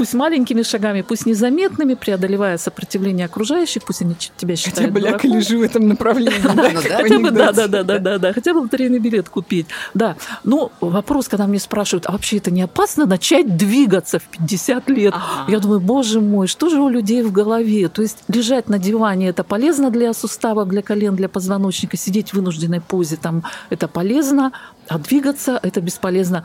[0.00, 5.28] Пусть маленькими шагами, пусть незаметными, преодолевая сопротивление окружающих, пусть они тебя считают Хотя бы ляка
[5.28, 6.40] лежи в этом направлении.
[6.88, 8.32] Хотя бы, да, да, да, да, да, да.
[8.32, 9.66] Хотя бы лотерейный билет купить.
[9.92, 10.16] Да.
[10.42, 15.14] Ну, вопрос, когда мне спрашивают, а вообще это не опасно начать двигаться в 50 лет?
[15.48, 17.90] Я думаю, боже мой, что же у людей в голове?
[17.90, 22.36] То есть лежать на диване это полезно для суставов, для колен, для позвоночника, сидеть в
[22.36, 24.52] вынужденной позе там это полезно,
[24.88, 26.44] а двигаться это бесполезно.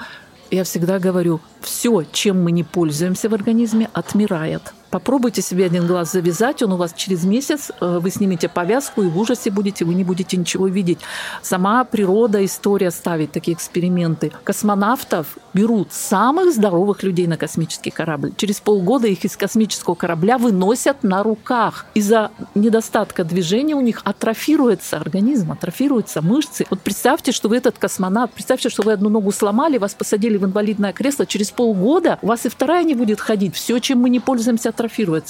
[0.51, 4.73] Я всегда говорю, все, чем мы не пользуемся в организме, отмирает.
[4.89, 9.07] Попробуйте себе один глаз завязать, он у вас через месяц, э, вы снимете повязку и
[9.07, 10.99] в ужасе будете, вы не будете ничего видеть.
[11.41, 14.31] Сама природа, история ставит такие эксперименты.
[14.43, 18.31] Космонавтов берут самых здоровых людей на космический корабль.
[18.37, 21.85] Через полгода их из космического корабля выносят на руках.
[21.93, 26.65] Из-за недостатка движения у них атрофируется организм, атрофируются мышцы.
[26.69, 30.45] Вот представьте, что вы этот космонавт, представьте, что вы одну ногу сломали, вас посадили в
[30.45, 33.55] инвалидное кресло, через полгода у вас и вторая не будет ходить.
[33.55, 34.84] Все, чем мы не пользуемся, атрофируется.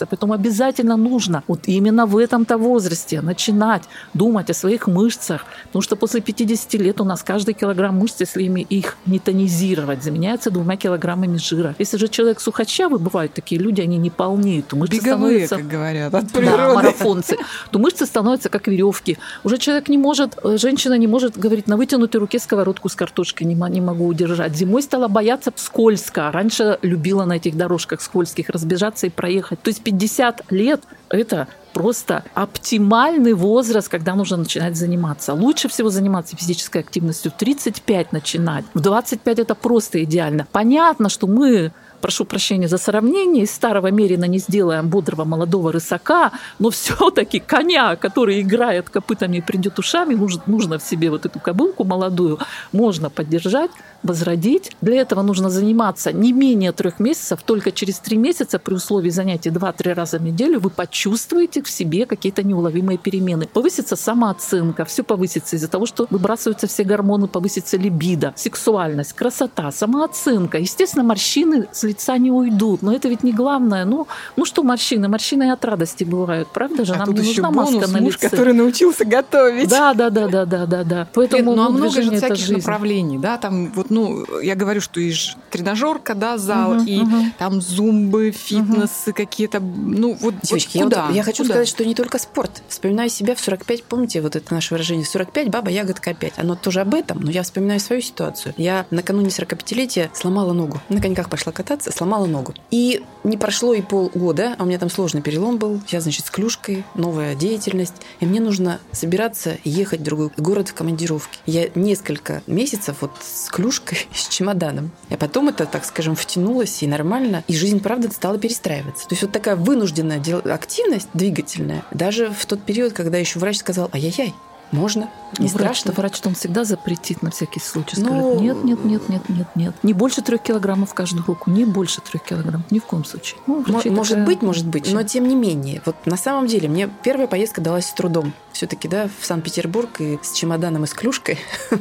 [0.05, 5.45] Поэтому обязательно нужно вот именно в этом-то возрасте начинать думать о своих мышцах.
[5.65, 10.03] Потому что после 50 лет у нас каждый килограмм мышц, если ими их не тонизировать,
[10.03, 11.75] заменяется двумя килограммами жира.
[11.79, 15.67] Если же человек сухощавый, бывают такие люди, они не полнеют, то мышцы Беговые, становятся как
[15.67, 16.73] говорят, от да, природы.
[16.75, 17.37] марафонцы,
[17.71, 19.17] то мышцы становятся как веревки.
[19.43, 23.47] Уже человек не может, э, женщина не может говорить, на вытянутой руке сковородку с картошкой
[23.47, 24.55] не могу удержать.
[24.55, 26.31] Зимой стала бояться скользко.
[26.31, 29.34] Раньше любила на этих дорожках скользких разбежаться и проехать.
[29.41, 35.33] То есть 50 лет– это просто оптимальный возраст, когда нужно начинать заниматься.
[35.33, 38.63] Лучше всего заниматься физической активностью в 35 начинать.
[38.73, 40.47] В 25 это просто идеально.
[40.51, 41.73] Понятно, что мы
[42.05, 47.95] прошу прощения за сравнение, из старого Мерина не сделаем бодрого молодого рысака, но все-таки коня,
[47.95, 52.39] который играет копытами и придет ушами, нужно, нужно в себе вот эту кобылку молодую,
[52.71, 53.71] можно поддержать,
[54.05, 54.71] возродить.
[54.81, 59.49] Для этого нужно заниматься не менее трех месяцев, только через три месяца при условии занятий
[59.49, 63.47] 2-3 раза в неделю вы почувствуете в себе какие-то неуловимые перемены.
[63.51, 70.57] Повысится самооценка, все повысится из-за того, что выбрасываются все гормоны, повысится либидо, сексуальность, красота, самооценка.
[70.57, 73.85] Естественно, морщины с лица не уйдут, но это ведь не главное.
[73.85, 75.07] Ну, ну что морщины?
[75.07, 76.93] Морщины и от радости бывают, правда же?
[76.93, 78.29] А Нам тут не еще нужна бонус, маска на муж, лице.
[78.29, 79.69] который научился готовить.
[79.69, 81.07] Да, да, да, да, да, да, да.
[81.13, 82.55] Поэтому Лен, ну а много же всяких жизнь.
[82.57, 85.13] направлений, да, там вот, ну, я говорю, что и
[85.49, 87.33] тренажерка, да, зал, Мгм, и мгм.
[87.39, 91.05] там зумбы, фитнесы какие-то, ну, вот, Девочки, вот я, куда?
[91.07, 91.53] вот- я хочу Куда?
[91.55, 92.61] сказать, что не только спорт.
[92.67, 96.33] Вспоминаю себя в 45, помните вот это наше выражение, в 45 баба, ягодка опять.
[96.37, 98.53] Оно тоже об этом, но я вспоминаю свою ситуацию.
[98.57, 100.81] Я накануне 45-летия сломала ногу.
[100.89, 102.53] На коньках пошла кататься, сломала ногу.
[102.71, 105.79] И не прошло и полгода, а у меня там сложный перелом был.
[105.87, 107.93] Я, значит, с клюшкой, новая деятельность.
[108.19, 111.39] И мне нужно собираться ехать в другой город в командировке.
[111.45, 114.91] Я несколько месяцев вот с клюшкой, с чемоданом.
[115.09, 117.43] А потом это, так скажем, втянулось и нормально.
[117.47, 119.07] И жизнь, правда, стала перестраиваться.
[119.07, 120.21] То есть вот такая вынужденная
[120.53, 124.33] активность двигательная, даже в тот период, когда еще врач сказал, ай-яй-яй,
[124.75, 125.09] можно,
[125.39, 125.91] не врач, страшно.
[125.93, 127.95] врач-то он всегда запретит на всякий случай.
[127.99, 129.75] Ну, Скажет, нет, нет, нет, нет, нет, нет.
[129.83, 133.39] Не больше трех килограммов в каждую руку, не больше трех килограммов, ни в коем случае.
[133.47, 135.81] Ну, Может такая- быть, может быть, но тем не менее.
[135.85, 138.33] Вот на самом деле мне первая поездка далась с трудом.
[138.51, 141.37] Все-таки, да, в Санкт-Петербург и с чемоданом и с клюшкой.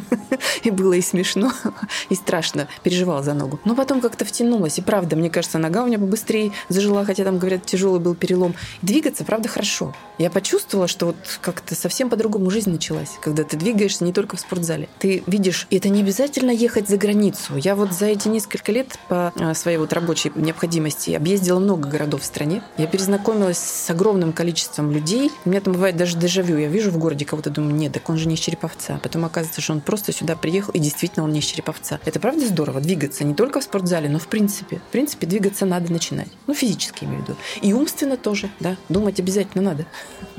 [0.62, 1.52] И было и смешно,
[2.08, 2.68] и страшно.
[2.82, 3.60] Переживала за ногу.
[3.64, 4.78] Но потом как-то втянулась.
[4.78, 8.14] И правда, мне кажется, нога у меня бы быстрее зажила, хотя там, говорят, тяжелый был
[8.14, 8.54] перелом.
[8.82, 9.94] Двигаться, правда, хорошо.
[10.18, 14.40] Я почувствовала, что вот как-то совсем по-другому жизнь началась, когда ты двигаешься не только в
[14.40, 14.88] спортзале.
[14.98, 17.56] Ты видишь, и это не обязательно ехать за границу.
[17.56, 22.22] Я вот за эти несколько лет по а, своей вот рабочей необходимости объездила много городов
[22.22, 22.62] в стране.
[22.76, 25.30] Я перезнакомилась с огромным количеством людей.
[25.46, 26.58] У меня там бывает даже дежавю.
[26.58, 29.00] Я вижу в городе кого-то, думаю, нет, так он же не из Череповца.
[29.02, 32.00] Потом оказывается, что он просто сюда приехал, и действительно он не из Череповца.
[32.04, 34.82] Это правда здорово, двигаться не только в спортзале, но в принципе.
[34.88, 36.28] В принципе, двигаться надо начинать.
[36.46, 37.36] Ну, физически имею в виду.
[37.62, 38.76] И умственно тоже, да.
[38.90, 39.86] Думать обязательно надо.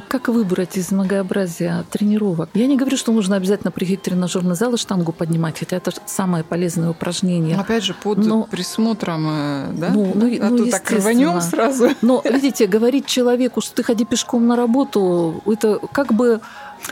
[0.08, 2.25] Как выбрать из многообразия тренировок?
[2.54, 5.92] Я не говорю, что нужно обязательно приходить в тренажерный зал и штангу поднимать, хотя это
[6.06, 7.58] самое полезное упражнение.
[7.58, 9.90] Опять же, под Но- присмотром, э, да?
[9.94, 11.90] Ну, ну, а ну, то так рванем сразу.
[12.02, 16.42] Но, видите, говорить человеку, что ты ходи пешком на работу, это как бы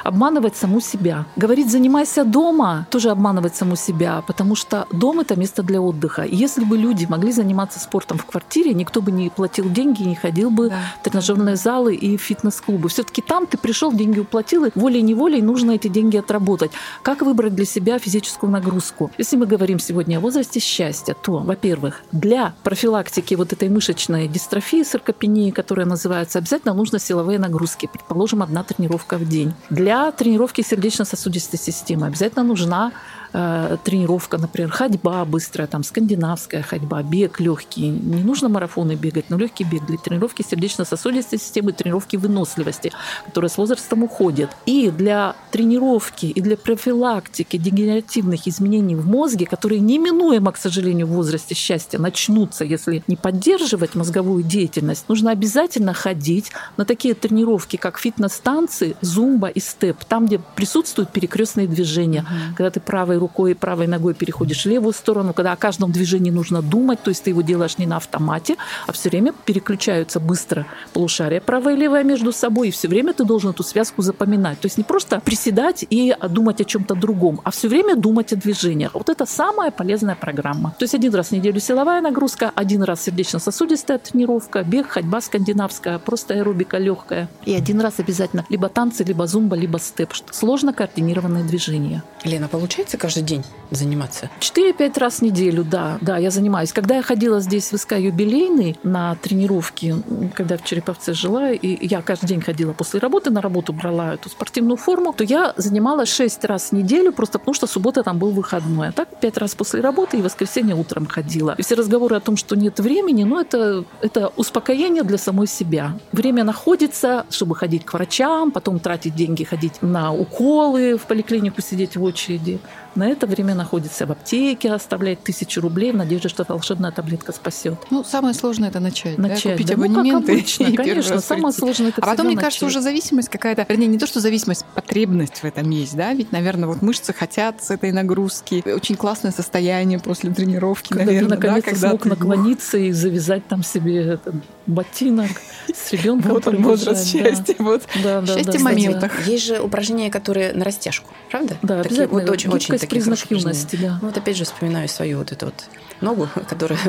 [0.04, 1.26] обманывать саму себя.
[1.36, 6.24] Говорить «занимайся дома» тоже обманывать саму себя, потому что дом– это место для отдыха.
[6.24, 10.16] И если бы люди могли заниматься спортом в квартире, никто бы не платил деньги, не
[10.16, 10.76] ходил бы Да.
[11.00, 12.90] в тренажерные залы и фитнес-клубы.
[12.90, 16.72] Все-таки там ты пришел, деньги уплатил, и волей-неволей нужно эти деньги отработать.
[17.02, 19.12] Как выбрать для себя физическую нагрузку?
[19.18, 24.84] Если мы говорим сегодня о возрасте счастья, то, во-первых, для профилактики вот этой мышечной дистрофии,
[24.84, 27.90] саркопении, которая называется, обязательно нужно силовые нагрузки.
[27.92, 29.54] Предположим, одна тренировка в день.
[29.70, 32.08] Для Для тренировки сердечно-сосудистой системы.
[32.08, 32.94] Обязательно нужна
[33.34, 37.90] э, тренировка, например, ходьба быстрая, там, скандинавская ходьба, бег легкий.
[37.90, 42.92] Не нужно марафоны бегать, но легкий бег для тренировки сердечно-сосудистой системы, тренировки выносливости,
[43.26, 44.50] которая с возрастом уходит.
[44.66, 51.12] И для тренировки, и для профилактики дегенеративных изменений в мозге, которые неминуемо, к сожалению, в
[51.12, 58.00] возрасте счастья начнутся, если не поддерживать мозговую деятельность, нужно обязательно ходить на такие тренировки, как
[58.00, 62.56] фитнес-станции, зумба и степ, там, где присутствуют перекрестные движения, mm-hmm.
[62.56, 66.32] когда ты правой рукой и правой ногой переходишь в левую сторону, когда о каждом движении
[66.32, 68.58] нужно думать, то есть ты его делаешь не на автомате,
[68.88, 73.24] а все время переключаются быстро полушария правое и левое между собой, и все время ты
[73.24, 74.60] должен эту связку запоминать.
[74.60, 78.36] То есть не просто приседать и думать о чем-то другом, а все время думать о
[78.36, 78.94] движениях.
[78.94, 80.76] Вот это самая полезная программа.
[80.80, 86.00] То есть один раз в неделю силовая нагрузка, один раз сердечно-сосудистая тренировка, бег, ходьба скандинавская,
[86.00, 87.30] просто аэробика легкая.
[87.46, 90.10] И один раз обязательно либо танцы, либо зумба, либо степ.
[90.32, 92.04] Сложно координированные движения.
[92.24, 94.30] Лена, получается каждый день заниматься?
[94.40, 96.72] 4-5 раз в неделю, да, да, я занимаюсь.
[96.74, 99.96] Когда я ходила здесь в СК юбилейный на тренировки,
[100.36, 104.30] когда в Череповце жила, и я каждый день ходила после работы, на работу брала эту
[104.30, 108.32] спортивную форму, то я занималась 6 раз в неделю, просто потому что суббота там был
[108.32, 108.90] выходной.
[108.90, 111.56] А так 5 раз после работы и воскресенье утром ходила.
[111.58, 115.98] И все разговоры о том, что нет времени, ну это, это успокоение для самой себя.
[116.12, 121.96] Время находится, чтобы ходить к врачам, потом тратить деньги, ходить на уколы, в поликлинику сидеть
[121.96, 122.60] в очереди.
[122.96, 127.80] На это время находится в аптеке, оставляет тысячу рублей в надежде, что волшебная таблетка спасет.
[127.90, 129.18] Ну, самое сложное это начать.
[129.18, 129.52] Начать, да?
[129.54, 129.74] Купить да.
[129.74, 130.32] абонементы.
[130.32, 132.50] Ну, обычно, и конечно, самое сложное это А потом, мне начать.
[132.50, 136.32] кажется, уже зависимость какая-то, вернее, не то, что зависимость, потребность в этом есть, да, ведь,
[136.32, 138.64] наверное, вот мышцы хотят с этой нагрузки.
[138.68, 142.10] Очень классное состояние после тренировки, когда наверное, ты наконец да, когда смог ты...
[142.10, 144.36] наклониться и завязать там себе этот
[144.68, 145.32] ботинок
[145.74, 146.32] с ребенком.
[146.32, 149.28] Вот он возраст счастья, вот да, да, счастье да, в моментах.
[149.28, 151.58] Есть же упражнения, которые на растяжку, правда?
[151.62, 152.52] Да, такие, вот очень,
[152.84, 154.00] такие признак юности, да.
[154.02, 155.66] Ну, вот опять же вспоминаю свою вот эту вот
[156.02, 156.80] ногу, которая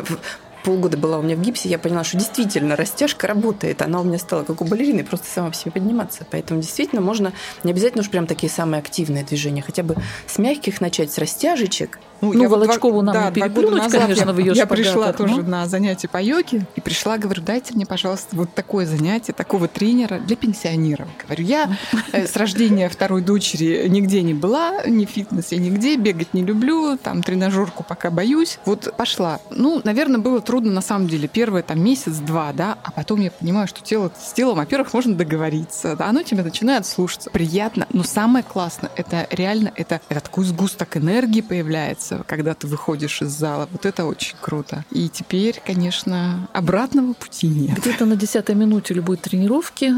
[0.65, 3.83] полгода была у меня в гипсе, я поняла, что действительно растяжка работает.
[3.83, 6.27] Она у меня стала как у балерины, просто сама по себе подниматься.
[6.31, 10.81] Поэтому действительно можно, не обязательно уж прям такие самые активные движения, хотя бы с мягких
[10.81, 12.01] начать, с растяжечек.
[12.21, 15.17] Ну, вот Волочкову два- нам да, переплюнуть, назад конечно, я, в ее Я пришла шпагатах,
[15.17, 19.33] тоже но- на занятие по йоге и пришла, говорю, дайте мне, пожалуйста, вот такое занятие,
[19.33, 21.09] такого тренера для пенсионеров.
[21.25, 21.77] Говорю, я
[22.13, 26.97] э, с рождения второй дочери нигде не была, ни в фитнесе, нигде, бегать не люблю,
[26.97, 28.59] там тренажерку пока боюсь.
[28.65, 29.41] Вот пошла.
[29.51, 31.29] Ну, наверное, было трудно на самом деле.
[31.29, 35.97] Первые там месяц-два, да, а потом я понимаю, что тело с телом, во-первых, можно договориться,
[35.97, 37.31] да, оно тебя начинает слушаться.
[37.31, 43.23] Приятно, но самое классное, это реально, это, это такой сгусток энергии появляется, когда ты выходишь
[43.23, 43.69] из зала.
[43.73, 44.85] Вот это очень круто.
[44.91, 47.79] И теперь, конечно, обратного пути нет.
[47.79, 49.93] Где-то на десятой минуте любой тренировки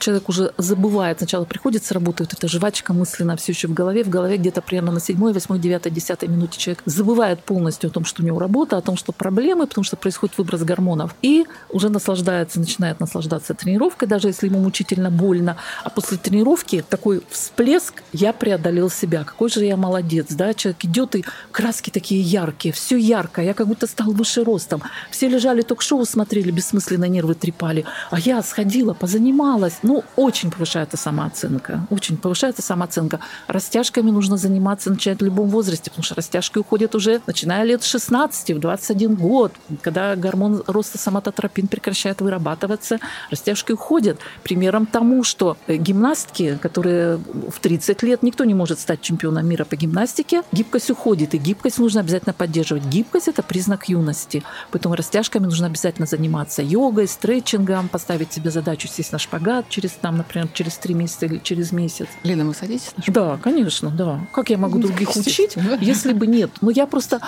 [0.00, 4.02] человек уже забывает, сначала приходит с работы, вот эта жвачка мысленно все еще в голове,
[4.02, 8.04] в голове где-то примерно на седьмой, восьмой, девятой, десятой минуте человек забывает полностью о том,
[8.04, 11.90] что у него работа, о том, что проблемы, потому что происходит выброс гормонов, и уже
[11.90, 18.32] наслаждается, начинает наслаждаться тренировкой, даже если ему мучительно больно, а после тренировки такой всплеск, я
[18.32, 23.42] преодолел себя, какой же я молодец, да, человек идет и краски такие яркие, все ярко,
[23.42, 28.42] я как будто стал выше ростом, все лежали ток-шоу смотрели, бессмысленно нервы трепали, а я
[28.42, 31.84] сходила, позанималась, ну, очень повышается самооценка.
[31.90, 33.18] Очень повышается самооценка.
[33.48, 38.52] Растяжками нужно заниматься, начинать в любом возрасте, потому что растяжки уходят уже начиная лет 16,
[38.56, 43.00] в 21 год, когда гормон роста соматотропин прекращает вырабатываться,
[43.32, 44.20] растяжки уходят.
[44.44, 49.64] Примером тому, что э, гимнастки, которые в 30 лет, никто не может стать чемпионом мира
[49.64, 52.84] по гимнастике, гибкость уходит, и гибкость нужно обязательно поддерживать.
[52.84, 59.10] Гибкость– это признак юности, поэтому растяжками нужно обязательно заниматься йогой, стретчингом, поставить себе задачу сесть
[59.10, 62.06] на шпагат через, там, например, через три месяца или через месяц.
[62.22, 64.20] Лена, вы садитесь на Да, конечно, да.
[64.32, 66.50] Как я могу Ну, других учить, если бы нет?
[66.60, 67.20] Ну, я просто...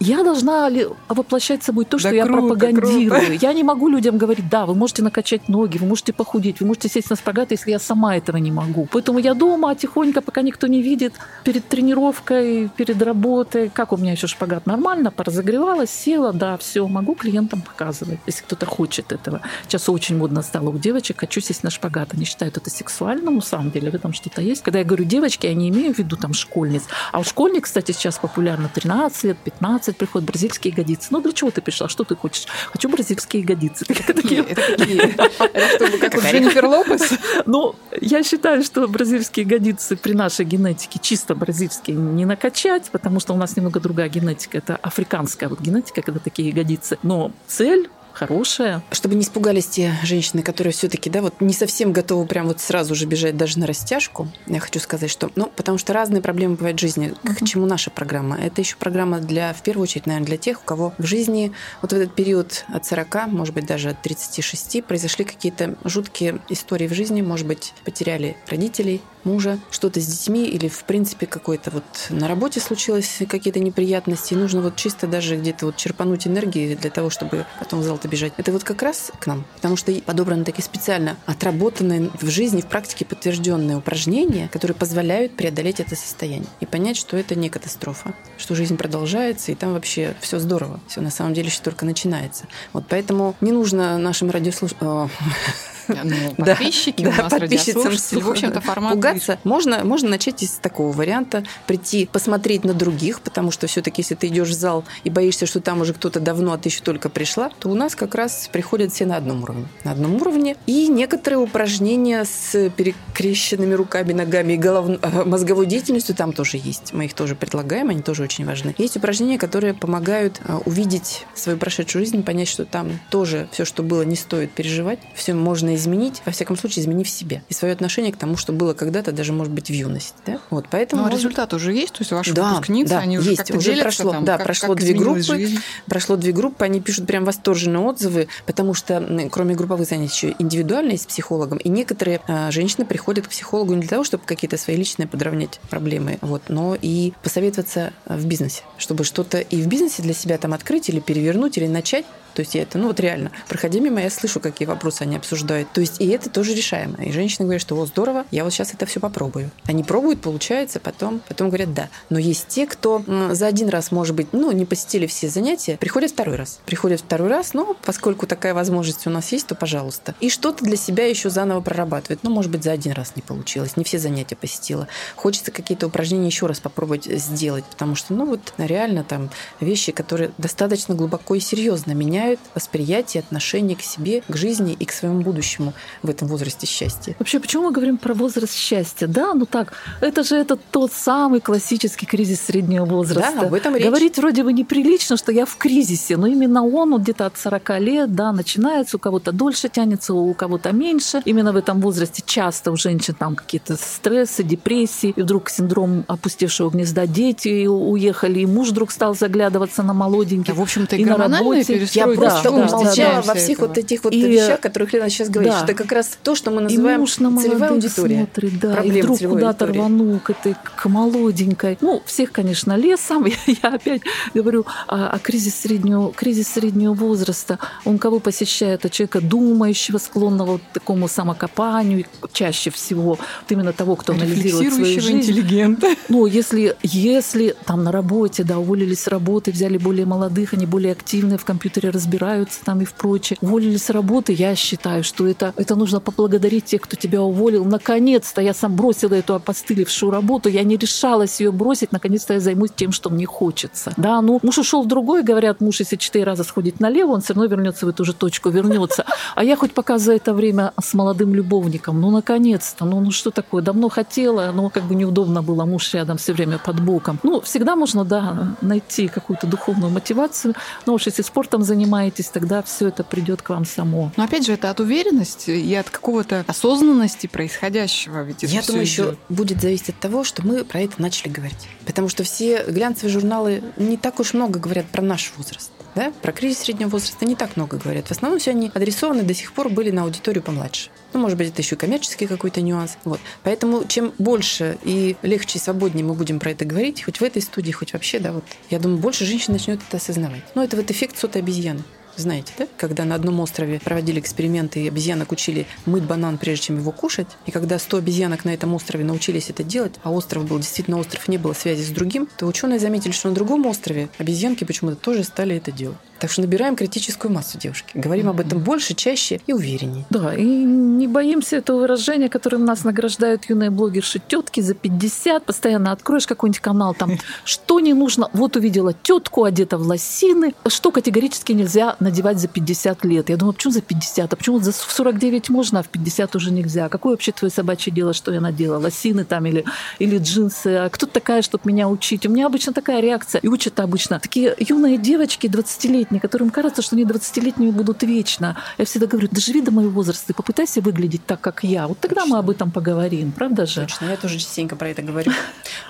[0.00, 0.70] Я должна
[1.08, 3.10] воплощать собой то, что Да я круто, пропагандирую.
[3.10, 3.32] круто.
[3.32, 6.88] Я не могу людям говорить, да, вы можете накачать ноги, вы можете похудеть, вы можете
[6.88, 8.88] сесть на спагат, если я сама этого не могу.
[8.90, 11.12] Поэтому я дома тихонько, пока никто не видит,
[11.44, 17.14] перед тренировкой, перед работой, как у меня еще шпагат нормально, поразогревалась, села, да, все, могу
[17.14, 19.40] клиентам показывать, если кто-то хочет этого.
[19.66, 21.97] Сейчас очень модно стало у девочек, хочу сесть на шпагат.
[22.12, 24.62] Они считают это сексуальным, на самом деле в этом что-то есть.
[24.62, 26.82] Когда я говорю девочки, я не имею в виду там школьниц.
[27.12, 31.08] А у школьник, кстати, сейчас популярно 13 лет, 15 приходят бразильские ягодицы.
[31.10, 31.88] Ну, для чего ты пришла?
[31.88, 32.46] Что ты хочешь?
[32.72, 33.84] Хочу бразильские ягодицы.
[33.88, 34.42] Это какие?
[34.42, 37.12] Это как вот Дженнифер Лопес?
[37.46, 43.32] Ну, я считаю, что бразильские ягодицы при нашей генетике чисто бразильские не накачать, потому что
[43.32, 44.58] у нас немного другая генетика.
[44.58, 46.98] Это африканская вот генетика, когда такие ягодицы.
[47.02, 48.82] Но цель хорошая.
[48.90, 52.94] Чтобы не испугались те женщины, которые все-таки, да, вот не совсем готовы прям вот сразу
[52.94, 56.78] же бежать даже на растяжку, я хочу сказать, что, ну, потому что разные проблемы бывают
[56.78, 57.14] в жизни.
[57.22, 58.36] К чему наша программа?
[58.38, 61.92] Это еще программа для, в первую очередь, наверное, для тех, у кого в жизни вот
[61.92, 66.94] в этот период от 40, может быть, даже от 36 произошли какие-то жуткие истории в
[66.94, 72.28] жизни, может быть, потеряли родителей, мужа, что-то с детьми или, в принципе, какой-то вот на
[72.28, 77.10] работе случилось какие-то неприятности, и нужно вот чисто даже где-то вот черпануть энергии для того,
[77.10, 78.32] чтобы потом в зал-то бежать.
[78.36, 82.66] Это вот как раз к нам, потому что подобраны такие специально отработанные в жизни, в
[82.66, 88.54] практике подтвержденные упражнения, которые позволяют преодолеть это состояние и понять, что это не катастрофа, что
[88.54, 90.80] жизнь продолжается, и там вообще все здорово.
[90.88, 92.46] Все на самом деле еще только начинается.
[92.72, 95.10] Вот поэтому не нужно нашим радиослушателям
[95.88, 99.38] ну, подписчики да, у нас, подписчицам, в общем-то, формат пугаться.
[99.44, 104.28] Можно, можно начать из такого варианта, прийти, посмотреть на других, потому что все-таки, если ты
[104.28, 107.50] идешь в зал и боишься, что там уже кто-то давно, а ты еще только пришла,
[107.58, 109.66] то у нас как раз приходят все на одном уровне.
[109.84, 110.56] На одном уровне.
[110.66, 114.88] И некоторые упражнения с перекрещенными руками, ногами и голов...
[115.02, 116.92] Э, мозговой деятельностью там тоже есть.
[116.92, 118.74] Мы их тоже предлагаем, они тоже очень важны.
[118.78, 123.82] Есть упражнения, которые помогают э, увидеть свою прошедшую жизнь, понять, что там тоже все, что
[123.82, 124.98] было, не стоит переживать.
[125.14, 127.42] Все можно изменить, во всяком случае, изменив себе.
[127.48, 130.14] И свое отношение к тому, что было когда-то, даже, может быть, в юности.
[130.26, 130.38] Да?
[130.50, 131.94] Вот, поэтому ну, а результат уже есть?
[131.94, 134.46] То есть ваши да, выпускницы, да, они уже есть, уже делятся, прошло, там, да, как,
[134.46, 135.58] прошло как две группы, жизнь?
[135.86, 140.98] прошло две группы, они пишут прям восторженные отзывы, потому что кроме групповых занятий еще индивидуальные
[140.98, 144.76] с психологом, и некоторые а, женщины приходят к психологу не для того, чтобы какие-то свои
[144.76, 150.14] личные подравнять проблемы, вот, но и посоветоваться в бизнесе, чтобы что-то и в бизнесе для
[150.14, 152.04] себя там открыть или перевернуть, или начать,
[152.38, 155.72] то есть я это, ну вот реально, проходя мимо, я слышу, какие вопросы они обсуждают.
[155.72, 157.02] То есть и это тоже решаемо.
[157.02, 159.50] И женщины говорят, что вот здорово, я вот сейчас это все попробую.
[159.64, 161.88] Они пробуют, получается, потом, потом говорят да.
[162.10, 166.12] Но есть те, кто за один раз, может быть, ну, не посетили все занятия, приходят
[166.12, 166.60] второй раз.
[166.64, 170.14] Приходят второй раз, но поскольку такая возможность у нас есть, то пожалуйста.
[170.20, 172.20] И что-то для себя еще заново прорабатывает.
[172.22, 174.86] Ну, может быть, за один раз не получилось, не все занятия посетила.
[175.16, 179.28] Хочется какие-то упражнения еще раз попробовать сделать, потому что, ну, вот реально там
[179.58, 184.84] вещи, которые достаточно глубоко и серьезно меняют меняют восприятие, отношение к себе, к жизни и
[184.84, 185.72] к своему будущему
[186.02, 187.14] в этом возрасте счастья.
[187.18, 189.06] Вообще, почему мы говорим про возраст счастья?
[189.06, 193.32] Да, ну так, это же это тот самый классический кризис среднего возраста.
[193.40, 193.84] Да, об этом речь.
[193.84, 197.80] Говорить вроде бы неприлично, что я в кризисе, но именно он вот где-то от 40
[197.80, 201.22] лет, да, начинается, у кого-то дольше тянется, у кого-то меньше.
[201.24, 206.70] Именно в этом возрасте часто у женщин там какие-то стрессы, депрессии, и вдруг синдром опустевшего
[206.70, 210.54] гнезда дети уехали, и муж вдруг стал заглядываться на молоденьких.
[210.54, 211.88] Да, в общем-то, и, и на работе.
[211.92, 215.28] Я просто да, умолчала да, во всех вот этих вот и, вещах, которых Лена сейчас
[215.28, 215.52] говорит.
[215.52, 215.64] Да.
[215.64, 218.28] Это как раз то, что мы называем целевая аудитория.
[218.32, 221.78] Смотрит, да, и вдруг куда-то рванул к этой к молоденькой.
[221.80, 223.24] Ну, всех, конечно, лесом.
[223.46, 224.02] Я, я опять
[224.34, 227.58] говорю о, о кризис среднего, кризис среднего возраста.
[227.84, 228.84] Он кого посещает?
[228.84, 235.00] А человека думающего, склонного к такому самокопанию, чаще всего вот именно того, кто анализирует свою
[235.00, 235.18] жизнь.
[235.18, 235.88] интеллигента.
[236.08, 240.92] Ну, если, если там на работе, да, уволились с работы, взяли более молодых, они более
[240.92, 243.38] активные в компьютере разбираются, разбираются там и в прочее.
[243.40, 247.64] Уволились с работы, я считаю, что это, это нужно поблагодарить тех, кто тебя уволил.
[247.64, 252.70] Наконец-то я сам бросила эту опостылевшую работу, я не решалась ее бросить, наконец-то я займусь
[252.74, 253.92] тем, что мне хочется.
[253.96, 257.34] Да, ну, муж ушел в другой, говорят, муж, если четыре раза сходит налево, он все
[257.34, 259.04] равно вернется в эту же точку, вернется.
[259.34, 263.30] А я хоть пока за это время с молодым любовником, ну, наконец-то, ну, ну что
[263.30, 267.18] такое, давно хотела, но как бы неудобно было, муж рядом все время под боком.
[267.22, 270.54] Ну, всегда можно, да, найти какую-то духовную мотивацию,
[270.86, 274.12] но уж если спортом заниматься, занимаетесь, тогда все это придет к вам само.
[274.16, 278.22] Но опять же, это от уверенности и от какого-то осознанности происходящего.
[278.22, 281.68] Ведь Я думаю, еще будет зависеть от того, что мы про это начали говорить.
[281.86, 285.70] Потому что все глянцевые журналы не так уж много говорят про наш возраст.
[285.94, 286.12] Да?
[286.22, 288.06] Про кризис среднего возраста не так много говорят.
[288.06, 290.90] В основном все они адресованы до сих пор были на аудиторию помладше.
[291.12, 292.98] Ну, может быть, это еще коммерческий какой-то нюанс.
[293.04, 293.20] Вот.
[293.42, 297.42] Поэтому чем больше и легче и свободнее мы будем про это говорить, хоть в этой
[297.42, 300.42] студии, хоть вообще, да, вот, я думаю, больше женщин начнет это осознавать.
[300.54, 301.82] Ну, это вот эффект сотой обезьяны.
[302.18, 302.66] Знаете, да?
[302.76, 307.28] Когда на одном острове проводили эксперименты, и обезьянок учили мыть банан, прежде чем его кушать.
[307.46, 311.28] И когда 100 обезьянок на этом острове научились это делать, а остров был действительно остров,
[311.28, 315.22] не было связи с другим, то ученые заметили, что на другом острове обезьянки почему-то тоже
[315.22, 315.96] стали это делать.
[316.20, 317.90] Так что набираем критическую массу, девушки.
[317.94, 320.04] Говорим об этом больше, чаще и увереннее.
[320.10, 325.44] Да, и не боимся этого выражения, которым нас награждают юные блогерши тетки за 50.
[325.44, 328.28] Постоянно откроешь какой-нибудь канал, там, что не нужно.
[328.32, 333.28] Вот увидела тетку, одета в лосины, что категорически нельзя надевать за 50 лет.
[333.30, 334.32] Я думаю, почему за 50?
[334.32, 336.88] А почему за 49 можно, а в 50 уже нельзя?
[336.88, 338.78] Какое вообще твое собачье дело, что я надела?
[338.78, 339.64] Лосины там или,
[339.98, 340.68] или джинсы?
[340.68, 342.26] А кто такая, чтобы меня учить?
[342.26, 343.40] У меня обычно такая реакция.
[343.40, 348.56] И учат обычно такие юные девочки, 20-летние, 20-летние, которым кажется, что они 20-летними будут вечно.
[348.78, 351.86] Я всегда говорю, доживи до моего возраста и попытайся выглядеть так, как я.
[351.86, 352.34] Вот тогда Точно.
[352.34, 353.82] мы об этом поговорим, правда же?
[353.82, 355.32] Точно, я тоже частенько про это говорю.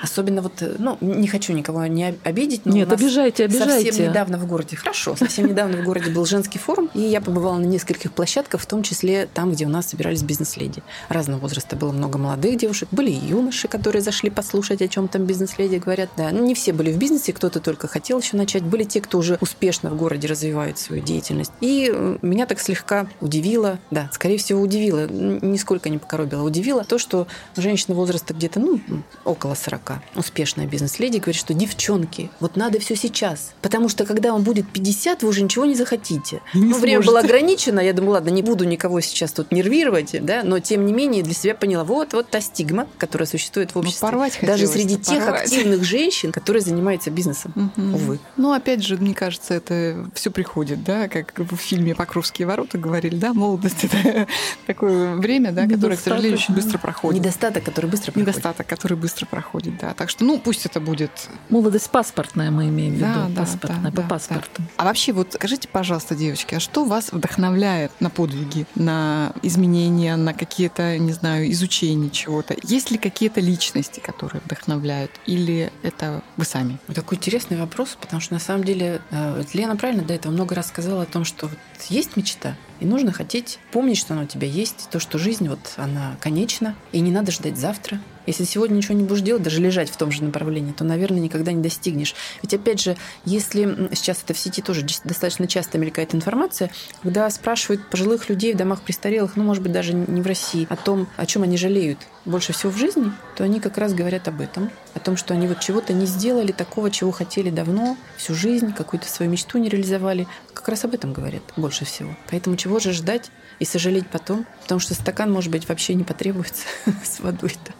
[0.02, 3.92] Особенно вот, ну, не хочу никого не обидеть, но Нет, обижайте, обижайте.
[3.92, 7.58] Совсем недавно в городе, хорошо, совсем недавно в городе был женский форум, и я побывала
[7.58, 10.82] на нескольких площадках, в том числе там, где у нас собирались бизнес-леди.
[11.08, 15.24] Разного возраста было много молодых девушек, были и юноши, которые зашли послушать, о чем там
[15.24, 16.10] бизнес-леди говорят.
[16.16, 18.62] Да, ну, не все были в бизнесе, кто-то только хотел еще начать.
[18.62, 21.52] Были те, кто уже успешно в городе развивают свою деятельность.
[21.60, 26.98] И э, меня так слегка удивило, да, скорее всего, удивило, нисколько не покоробило, удивило то,
[26.98, 28.80] что женщина возраста где-то, ну,
[29.24, 33.52] около 40, успешная бизнес-леди, говорит, что девчонки, вот надо все сейчас.
[33.62, 36.40] Потому что когда вам будет 50, вы уже ничего не захотите.
[36.54, 40.42] Не ну, время было ограничено, я думаю, ладно, не буду никого сейчас тут нервировать, да,
[40.42, 43.80] но тем не менее для себя поняла, вот, вот та стигма, которая существует в ну,
[43.82, 44.06] обществе.
[44.06, 45.42] Ну, порвать Даже среди тех порвать.
[45.44, 47.52] активных женщин, которые занимаются бизнесом.
[47.76, 47.86] Угу.
[47.96, 48.18] Увы.
[48.36, 53.16] Ну, опять же, мне кажется, это все приходит, да, как в фильме «Покровские ворота» говорили,
[53.16, 54.26] да, молодость– это
[54.66, 57.20] такое время, да, которое, к сожалению, очень быстро проходит.
[57.20, 58.28] Недостаток, который быстро проходит.
[58.28, 59.94] Недостаток, который быстро проходит, да.
[59.94, 61.10] Так что, ну, пусть это будет...
[61.48, 63.06] Молодость паспортная, мы имеем в виду.
[63.06, 64.50] Да, да, паспортная, да, по паспорту.
[64.58, 64.64] Да.
[64.76, 70.34] А вообще, вот скажите, пожалуйста, девочки, а что вас вдохновляет на подвиги, на изменения, на
[70.34, 72.54] какие-то, не знаю, изучение чего-то?
[72.62, 75.10] Есть ли какие-то личности, которые вдохновляют?
[75.26, 76.78] Или это вы сами?
[76.94, 80.68] Такой интересный вопрос, потому что на самом деле э, Лена правильно до этого много раз
[80.68, 81.58] сказала о том, что вот
[81.88, 85.74] есть мечта, и нужно хотеть помнить, что она у тебя есть, то, что жизнь вот
[85.76, 88.00] она конечна, и не надо ждать завтра.
[88.28, 91.50] Если сегодня ничего не будешь делать, даже лежать в том же направлении, то, наверное, никогда
[91.50, 92.14] не достигнешь.
[92.42, 96.70] Ведь, опять же, если сейчас это в сети тоже достаточно часто мелькает информация,
[97.02, 100.76] когда спрашивают пожилых людей в домах престарелых, ну, может быть, даже не в России, о
[100.76, 104.42] том, о чем они жалеют больше всего в жизни, то они как раз говорят об
[104.42, 108.74] этом, о том, что они вот чего-то не сделали такого, чего хотели давно, всю жизнь,
[108.74, 110.26] какую-то свою мечту не реализовали.
[110.52, 112.14] Как раз об этом говорят больше всего.
[112.30, 114.46] Поэтому чего же ждать и сожалеть потом?
[114.62, 116.64] Потому что стакан, может быть, вообще не потребуется
[117.04, 117.72] с водой-то.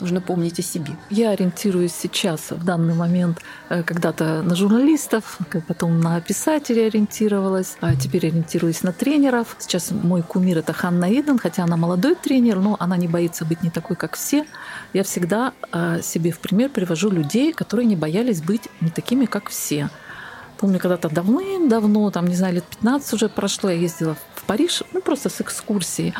[0.00, 0.96] Нужно помнить о себе.
[1.10, 3.38] Я ориентируюсь сейчас, в данный момент,
[3.68, 5.38] э, когда-то на журналистов,
[5.68, 9.56] потом на писателей ориентировалась, а теперь ориентируюсь на тренеров.
[9.58, 13.62] Сейчас мой кумир— это Ханна Иден, хотя она молодой тренер, но она не боится быть
[13.62, 14.44] не такой, как все.
[14.92, 19.48] Я всегда э, себе в пример привожу людей, которые не боялись быть не такими, как
[19.48, 19.90] все
[20.62, 25.00] помню, когда-то давным-давно, там, не знаю, лет 15 уже прошло, я ездила в Париж, ну,
[25.00, 26.14] просто с экскурсией.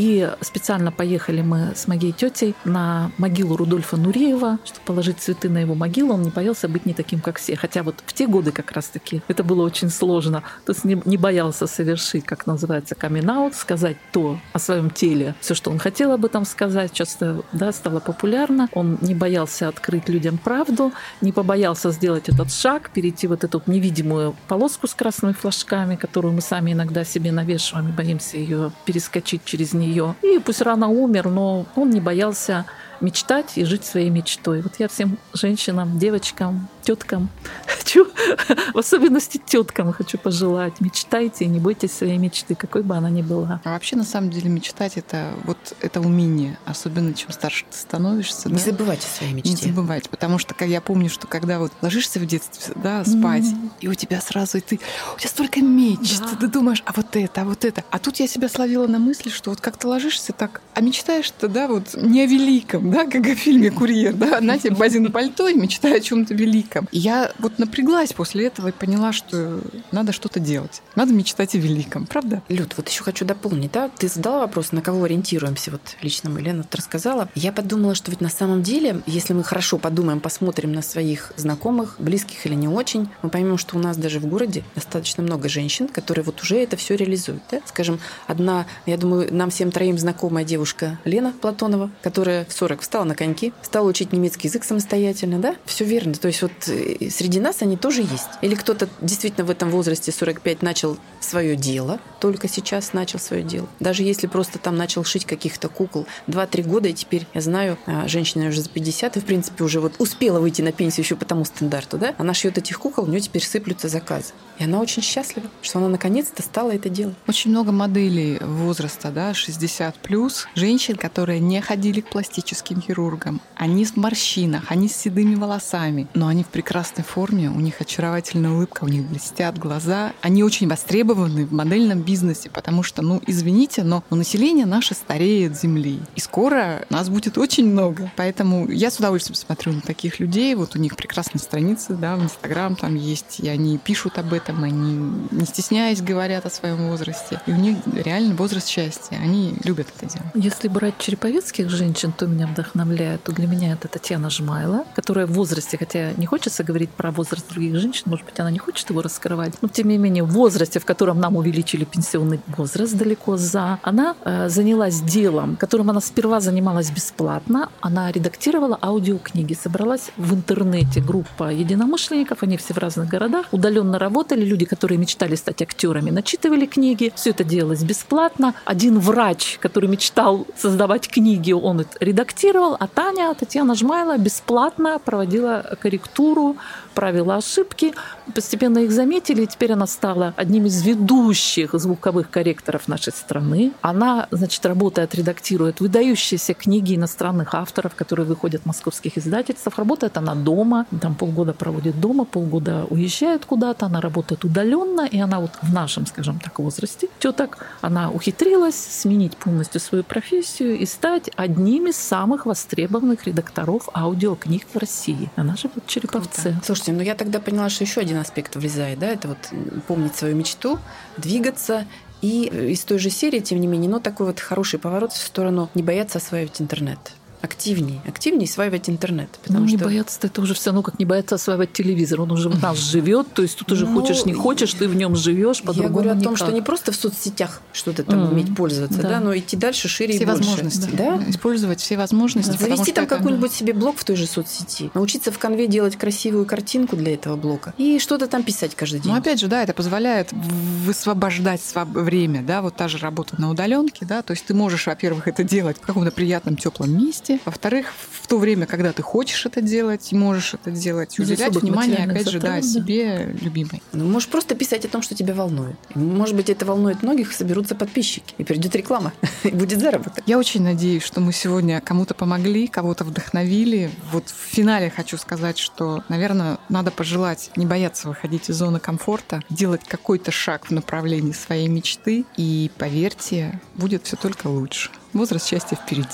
[0.00, 5.58] И специально поехали мы с моей тетей на могилу Рудольфа Нуреева, чтобы положить цветы на
[5.58, 6.14] его могилу.
[6.14, 7.54] Он не боялся быть не таким, как все.
[7.54, 10.42] Хотя вот в те годы как раз-таки это было очень сложно.
[10.64, 15.54] То есть не, не боялся совершить, как называется, камин сказать то о своем теле, все,
[15.54, 16.94] что он хотел об этом сказать.
[16.94, 18.70] Часто да, стало популярно.
[18.72, 24.34] Он не боялся открыть людям правду, не побоялся сделать этот шаг, перейти вот эту невидимую
[24.48, 29.74] полоску с красными флажками, которую мы сами иногда себе навешиваем и боимся ее перескочить через
[29.74, 29.89] нее.
[30.22, 32.64] И пусть рано умер, но он не боялся
[33.00, 34.62] мечтать и жить своей мечтой.
[34.62, 37.28] Вот я всем женщинам, девочкам, теткам
[37.66, 38.06] хочу,
[38.74, 40.80] в особенности теткам хочу пожелать.
[40.80, 43.60] Мечтайте, не бойтесь своей мечты, какой бы она ни была.
[43.64, 48.48] А вообще, на самом деле, мечтать это вот это умение, особенно чем старше ты становишься.
[48.48, 48.60] Не да?
[48.60, 49.50] забывайте о своей мечте.
[49.50, 53.44] Не забывать, потому что как я помню, что когда вот ложишься в детстве, да, спать,
[53.44, 53.70] mm-hmm.
[53.80, 54.80] и у тебя сразу, и ты,
[55.14, 56.36] у тебя столько мечт, да.
[56.36, 57.84] ты думаешь, а вот это, а вот это.
[57.90, 61.48] А тут я себя словила на мысли, что вот как ты ложишься так, а мечтаешь-то,
[61.48, 65.48] да, вот не о великом, да, как в фильме «Курьер», да, на тебе базин пальто
[65.48, 66.88] и мечтаю о чем то великом.
[66.90, 69.60] И я вот напряглась после этого и поняла, что
[69.92, 70.82] надо что-то делать.
[70.96, 72.42] Надо мечтать о великом, правда?
[72.48, 73.88] Люд, вот еще хочу дополнить, да?
[73.88, 77.28] Ты задала вопрос, на кого ориентируемся, вот лично мы, Лена, рассказала.
[77.34, 81.96] Я подумала, что ведь на самом деле, если мы хорошо подумаем, посмотрим на своих знакомых,
[81.98, 85.88] близких или не очень, мы поймем, что у нас даже в городе достаточно много женщин,
[85.88, 87.42] которые вот уже это все реализуют.
[87.50, 87.60] Да?
[87.66, 93.04] Скажем, одна, я думаю, нам всем троим знакомая девушка Лена Платонова, которая в 40 встала
[93.04, 95.56] на коньки, стала учить немецкий язык самостоятельно, да?
[95.64, 96.14] Все верно.
[96.14, 98.28] То есть вот э, среди нас они тоже есть.
[98.42, 103.68] Или кто-то действительно в этом возрасте 45 начал свое дело, только сейчас начал свое дело.
[103.78, 108.08] Даже если просто там начал шить каких-то кукол 2-3 года, и теперь я знаю, а,
[108.08, 111.24] женщина уже за 50, и в принципе уже вот успела выйти на пенсию еще по
[111.24, 112.14] тому стандарту, да?
[112.18, 114.32] Она шьет этих кукол, у нее теперь сыплются заказы.
[114.58, 117.16] И она очень счастлива, что она наконец-то стала это делать.
[117.26, 123.40] Очень много моделей возраста, да, 60 плюс, женщин, которые не ходили к пластическим пластическим хирургом.
[123.56, 128.50] Они в морщинах, они с седыми волосами, но они в прекрасной форме, у них очаровательная
[128.50, 130.12] улыбка, у них блестят глаза.
[130.22, 136.00] Они очень востребованы в модельном бизнесе, потому что, ну, извините, но население наше стареет Земли.
[136.16, 138.10] И скоро нас будет очень много.
[138.16, 140.54] Поэтому я с удовольствием смотрю на таких людей.
[140.54, 144.64] Вот у них прекрасные страницы, да, в Инстаграм там есть, и они пишут об этом,
[144.64, 147.40] они не стесняясь говорят о своем возрасте.
[147.46, 149.16] И у них реально возраст счастья.
[149.16, 150.30] Они любят это дело.
[150.34, 155.32] Если брать череповецких женщин, то меня вдохновляет, то для меня это Татьяна Жмайла, которая в
[155.32, 159.02] возрасте, хотя не хочется говорить про возраст других женщин, может быть, она не хочет его
[159.02, 163.78] раскрывать, но тем не менее в возрасте, в котором нам увеличили пенсионный возраст далеко за,
[163.82, 167.68] она э, занялась делом, которым она сперва занималась бесплатно.
[167.80, 174.44] Она редактировала аудиокниги, собралась в интернете группа единомышленников, они все в разных городах, удаленно работали,
[174.44, 178.54] люди, которые мечтали стать актерами, начитывали книги, все это делалось бесплатно.
[178.64, 181.96] Один врач, который мечтал создавать книги, он это
[182.40, 186.56] редактировал, а Таня, Татьяна Жмайла бесплатно проводила корректуру,
[186.90, 187.94] правила ошибки.
[188.34, 193.72] Постепенно их заметили, и теперь она стала одним из ведущих звуковых корректоров нашей страны.
[193.80, 199.78] Она, значит, работает, редактирует выдающиеся книги иностранных авторов, которые выходят в московских издательствах.
[199.78, 205.40] Работает она дома, там полгода проводит дома, полгода уезжает куда-то, она работает удаленно, и она
[205.40, 211.30] вот в нашем, скажем так, возрасте теток, она ухитрилась сменить полностью свою профессию и стать
[211.36, 215.30] одним из самых востребованных редакторов аудиокниг в России.
[215.36, 216.60] Она живет в Череповце.
[216.64, 219.52] Слушай, Слушайте, ну я тогда поняла, что еще один аспект влезает, да, это вот
[219.86, 220.78] помнить свою мечту,
[221.18, 221.86] двигаться
[222.22, 225.68] и из той же серии, тем не менее, но такой вот хороший поворот в сторону
[225.74, 226.98] не бояться осваивать интернет
[227.42, 229.30] активнее, активнее осваивать интернет.
[229.42, 229.86] Потому ну, не что...
[229.86, 232.20] бояться это уже все равно, как не бояться осваивать телевизор.
[232.20, 234.94] Он уже в нас живет, то есть тут уже ну, хочешь, не хочешь, ты в
[234.94, 236.36] нем живешь, Я говорю о том, никак.
[236.36, 238.30] что не просто в соцсетях что-то там mm.
[238.32, 239.08] уметь пользоваться, да.
[239.08, 240.42] да, но идти дальше шире все и больше.
[240.42, 240.88] возможности.
[240.92, 241.16] Да?
[241.16, 241.30] да?
[241.30, 242.56] Использовать все возможности.
[242.58, 242.64] Да.
[242.64, 246.96] Завести там какой-нибудь себе блог в той же соцсети, научиться в конве делать красивую картинку
[246.96, 249.12] для этого блока и что-то там писать каждый день.
[249.12, 254.04] Ну, опять же, да, это позволяет высвобождать время, да, вот та же работа на удаленке,
[254.04, 257.42] да, то есть ты можешь, во-первых, это делать в каком-то приятном теплом месте, месте.
[257.44, 262.28] Во-вторых, в то время, когда ты хочешь это делать, можешь это делать, уделять внимание, опять
[262.28, 263.82] же, да, себе любимой.
[263.92, 265.76] Ну, можешь просто писать о том, что тебя волнует.
[265.94, 269.12] Может быть, это волнует многих, соберутся подписчики, и придет реклама,
[269.42, 270.24] и будет заработок.
[270.26, 273.90] Я очень надеюсь, что мы сегодня кому-то помогли, кого-то вдохновили.
[274.12, 279.42] Вот в финале хочу сказать, что, наверное, надо пожелать не бояться выходить из зоны комфорта,
[279.50, 284.90] делать какой-то шаг в направлении своей мечты, и поверьте, будет все только лучше.
[285.12, 286.08] Возраст счастья впереди.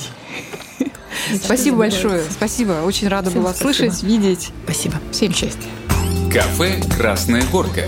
[1.42, 2.22] Спасибо большое.
[2.30, 2.82] Спасибо.
[2.84, 4.50] Очень рада была слышать, видеть.
[4.64, 4.94] Спасибо.
[5.12, 5.68] Всем счастья.
[6.32, 7.84] Кафе «Красная горка».